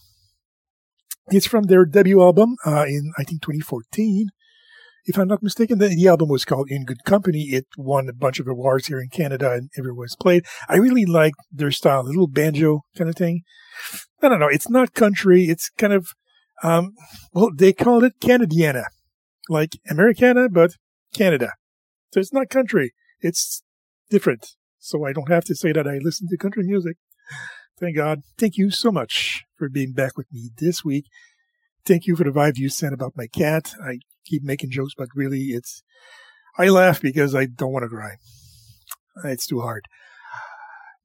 It's 1.27 1.47
from 1.47 1.63
their 1.63 1.85
debut 1.85 2.21
album 2.21 2.55
uh, 2.65 2.85
in, 2.87 3.11
I 3.17 3.23
think, 3.23 3.41
2014. 3.41 4.27
If 5.05 5.17
I'm 5.17 5.27
not 5.27 5.43
mistaken, 5.43 5.77
the, 5.77 5.89
the, 5.89 6.07
album 6.07 6.29
was 6.29 6.45
called 6.45 6.69
In 6.69 6.83
Good 6.83 7.03
Company. 7.05 7.43
It 7.43 7.65
won 7.77 8.09
a 8.09 8.13
bunch 8.13 8.39
of 8.39 8.47
awards 8.47 8.87
here 8.87 8.99
in 8.99 9.09
Canada 9.09 9.51
and 9.51 9.69
everywhere 9.77 10.05
it's 10.05 10.15
played. 10.15 10.45
I 10.67 10.77
really 10.77 11.05
like 11.05 11.33
their 11.51 11.71
style, 11.71 12.01
a 12.01 12.03
little 12.03 12.27
banjo 12.27 12.81
kind 12.97 13.09
of 13.09 13.15
thing. 13.15 13.43
I 14.21 14.29
don't 14.29 14.39
know. 14.39 14.49
It's 14.49 14.69
not 14.69 14.93
country. 14.93 15.45
It's 15.45 15.69
kind 15.77 15.93
of, 15.93 16.09
um, 16.63 16.93
well, 17.33 17.51
they 17.55 17.71
called 17.71 18.03
it 18.03 18.19
Canadiana, 18.19 18.85
like 19.47 19.73
Americana, 19.89 20.49
but 20.49 20.71
Canada. 21.13 21.53
So 22.11 22.19
it's 22.19 22.33
not 22.33 22.49
country. 22.49 22.93
It's 23.19 23.61
different. 24.09 24.55
So 24.79 25.05
I 25.05 25.13
don't 25.13 25.31
have 25.31 25.45
to 25.45 25.55
say 25.55 25.71
that 25.71 25.87
I 25.87 25.99
listen 26.01 26.27
to 26.29 26.37
country 26.37 26.63
music. 26.63 26.97
Thank 27.79 27.97
God. 27.97 28.21
Thank 28.37 28.57
you 28.57 28.71
so 28.71 28.91
much 28.91 29.43
for 29.57 29.67
being 29.67 29.91
back 29.91 30.17
with 30.17 30.31
me 30.31 30.49
this 30.57 30.85
week. 30.85 31.05
Thank 31.85 32.07
you 32.07 32.15
for 32.15 32.23
the 32.23 32.29
vibe 32.29 32.57
you 32.57 32.69
sent 32.69 32.93
about 32.93 33.17
my 33.17 33.27
cat. 33.27 33.73
I 33.83 33.99
keep 34.25 34.43
making 34.43 34.71
jokes, 34.71 34.93
but 34.97 35.09
really 35.13 35.47
it's, 35.47 35.83
I 36.57 36.69
laugh 36.69 37.01
because 37.01 37.35
I 37.35 37.45
don't 37.45 37.73
want 37.73 37.83
to 37.83 37.89
cry. 37.89 38.15
It's 39.25 39.45
too 39.45 39.59
hard. 39.59 39.87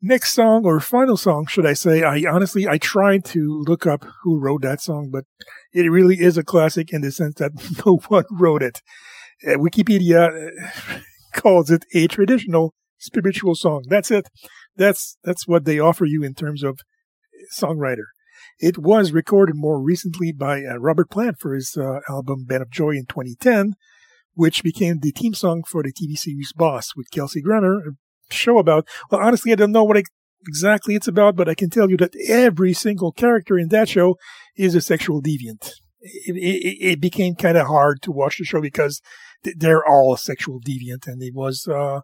Next 0.00 0.33
song 0.33 0.64
or 0.64 0.80
final 0.80 1.16
song, 1.16 1.46
should 1.46 1.66
I 1.66 1.74
say? 1.74 2.02
I 2.02 2.24
honestly, 2.30 2.66
I 2.66 2.78
tried 2.78 3.24
to 3.26 3.62
look 3.66 3.87
up 3.87 4.06
who 4.22 4.38
wrote 4.38 4.62
that 4.62 4.80
song, 4.80 5.11
but 5.12 5.24
it 5.74 5.90
really 5.90 6.20
is 6.20 6.38
a 6.38 6.44
classic 6.44 6.92
in 6.92 7.02
the 7.02 7.11
sense 7.11 7.35
that 7.35 7.52
no 7.85 7.98
one 8.09 8.24
wrote 8.30 8.62
it. 8.62 8.80
Uh, 9.46 9.59
Wikipedia 9.59 10.48
uh, 10.48 10.98
calls 11.35 11.70
it 11.70 11.85
a 11.94 12.06
traditional 12.06 12.74
spiritual 12.98 13.54
song. 13.54 13.85
That's 13.88 14.11
it. 14.11 14.28
That's 14.81 15.19
that's 15.23 15.47
what 15.47 15.66
they 15.66 15.79
offer 15.79 16.07
you 16.07 16.23
in 16.23 16.33
terms 16.33 16.62
of 16.62 16.81
songwriter. 17.55 18.07
It 18.59 18.79
was 18.79 19.12
recorded 19.12 19.55
more 19.55 19.79
recently 19.79 20.33
by 20.33 20.64
uh, 20.64 20.79
Robert 20.79 21.11
Plant 21.11 21.38
for 21.38 21.55
his 21.55 21.77
uh, 21.77 22.01
album 22.09 22.47
Band 22.47 22.62
of 22.62 22.71
Joy 22.71 22.93
in 22.93 23.05
2010, 23.05 23.75
which 24.33 24.64
became 24.64 25.01
the 25.01 25.11
theme 25.11 25.35
song 25.35 25.64
for 25.69 25.83
the 25.83 25.93
TV 25.93 26.16
series 26.16 26.55
Boss 26.55 26.97
with 26.97 27.11
Kelsey 27.11 27.43
Grammer, 27.43 27.77
a 27.77 28.35
show 28.35 28.57
about, 28.57 28.88
well, 29.11 29.21
honestly, 29.21 29.53
I 29.53 29.57
don't 29.57 29.73
know 29.73 29.85
what 29.85 29.99
it, 29.99 30.07
exactly 30.49 30.95
it's 30.95 31.09
about, 31.09 31.37
but 31.37 31.49
I 31.49 31.55
can 31.55 31.69
tell 31.69 31.90
you 31.90 31.99
that 31.99 32.16
every 32.27 32.73
single 32.73 33.12
character 33.12 33.59
in 33.59 33.69
that 33.69 33.90
show 33.90 34.16
is 34.57 34.75
a 34.75 34.81
sexual 34.81 35.21
deviant. 35.21 35.73
It, 36.01 36.37
it, 36.37 36.93
it 36.93 37.01
became 37.03 37.35
kind 37.35 37.59
of 37.59 37.66
hard 37.66 38.01
to 38.03 38.12
watch 38.12 38.38
the 38.38 38.45
show 38.45 38.62
because 38.62 39.03
they're 39.42 39.87
all 39.87 40.16
sexual 40.16 40.61
deviant, 40.61 41.07
and 41.07 41.22
it 41.22 41.35
was 41.35 41.66
uh, 41.66 42.00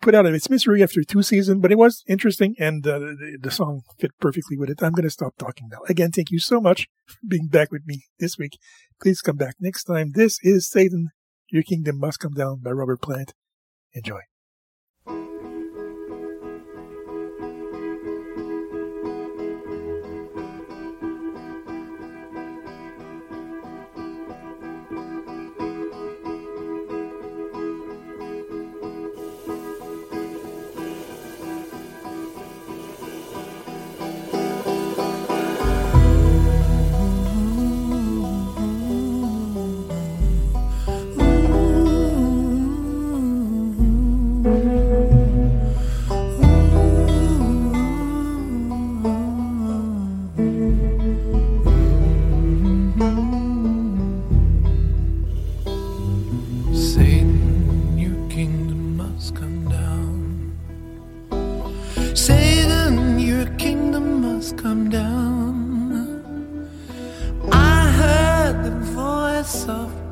put 0.00 0.14
out 0.14 0.26
of 0.26 0.34
its 0.34 0.48
misery 0.48 0.82
after 0.82 1.02
two 1.02 1.22
seasons, 1.22 1.60
but 1.60 1.72
it 1.72 1.78
was 1.78 2.02
interesting, 2.08 2.54
and 2.58 2.86
uh, 2.86 2.98
the, 2.98 3.38
the, 3.40 3.50
song 3.50 3.82
fit 3.98 4.12
perfectly 4.20 4.56
with 4.56 4.70
it. 4.70 4.82
I'm 4.82 4.92
going 4.92 5.04
to 5.04 5.10
stop 5.10 5.36
talking 5.36 5.68
now. 5.70 5.80
Again, 5.88 6.10
thank 6.10 6.30
you 6.30 6.38
so 6.38 6.60
much 6.60 6.88
for 7.06 7.18
being 7.26 7.48
back 7.48 7.70
with 7.70 7.82
me 7.86 8.04
this 8.18 8.38
week. 8.38 8.58
Please 9.00 9.20
come 9.20 9.36
back 9.36 9.56
next 9.60 9.84
time. 9.84 10.12
This 10.14 10.38
is 10.42 10.68
Satan, 10.68 11.08
Your 11.50 11.62
Kingdom 11.62 11.98
Must 11.98 12.18
Come 12.18 12.34
Down 12.34 12.60
by 12.62 12.70
Robert 12.70 13.02
Plant. 13.02 13.34
Enjoy. 13.92 14.29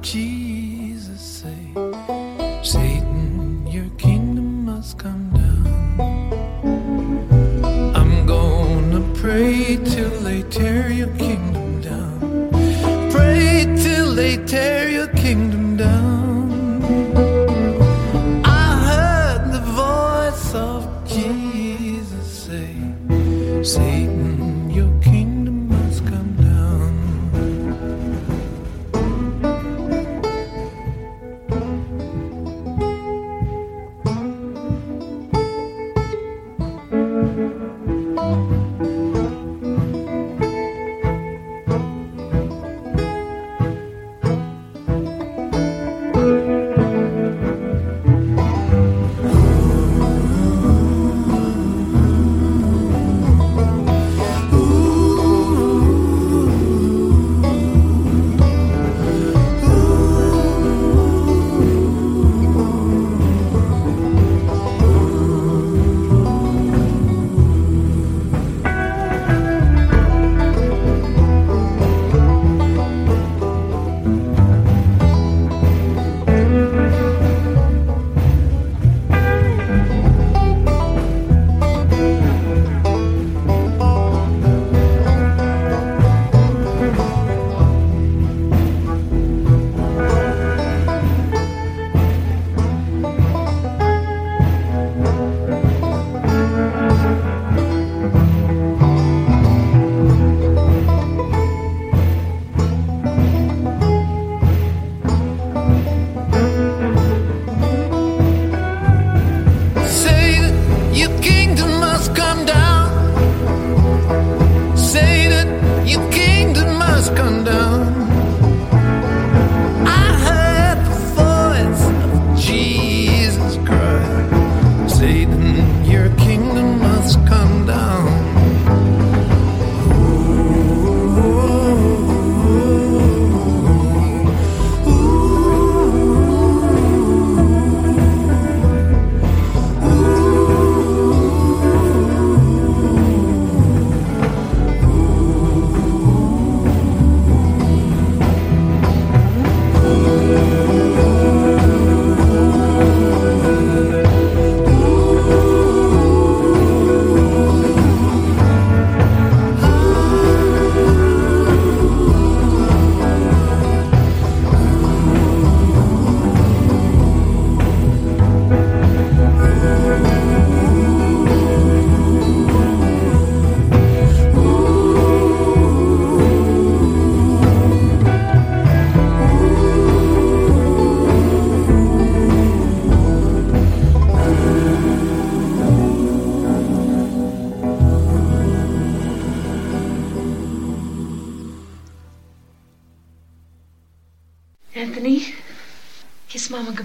keep 0.09 0.47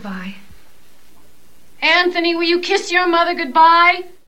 goodbye. 0.03 0.35
Anthony, 1.81 2.35
will 2.35 2.43
you 2.43 2.59
kiss 2.59 2.91
your 2.91 3.07
mother 3.07 3.33
goodbye? 3.33 4.03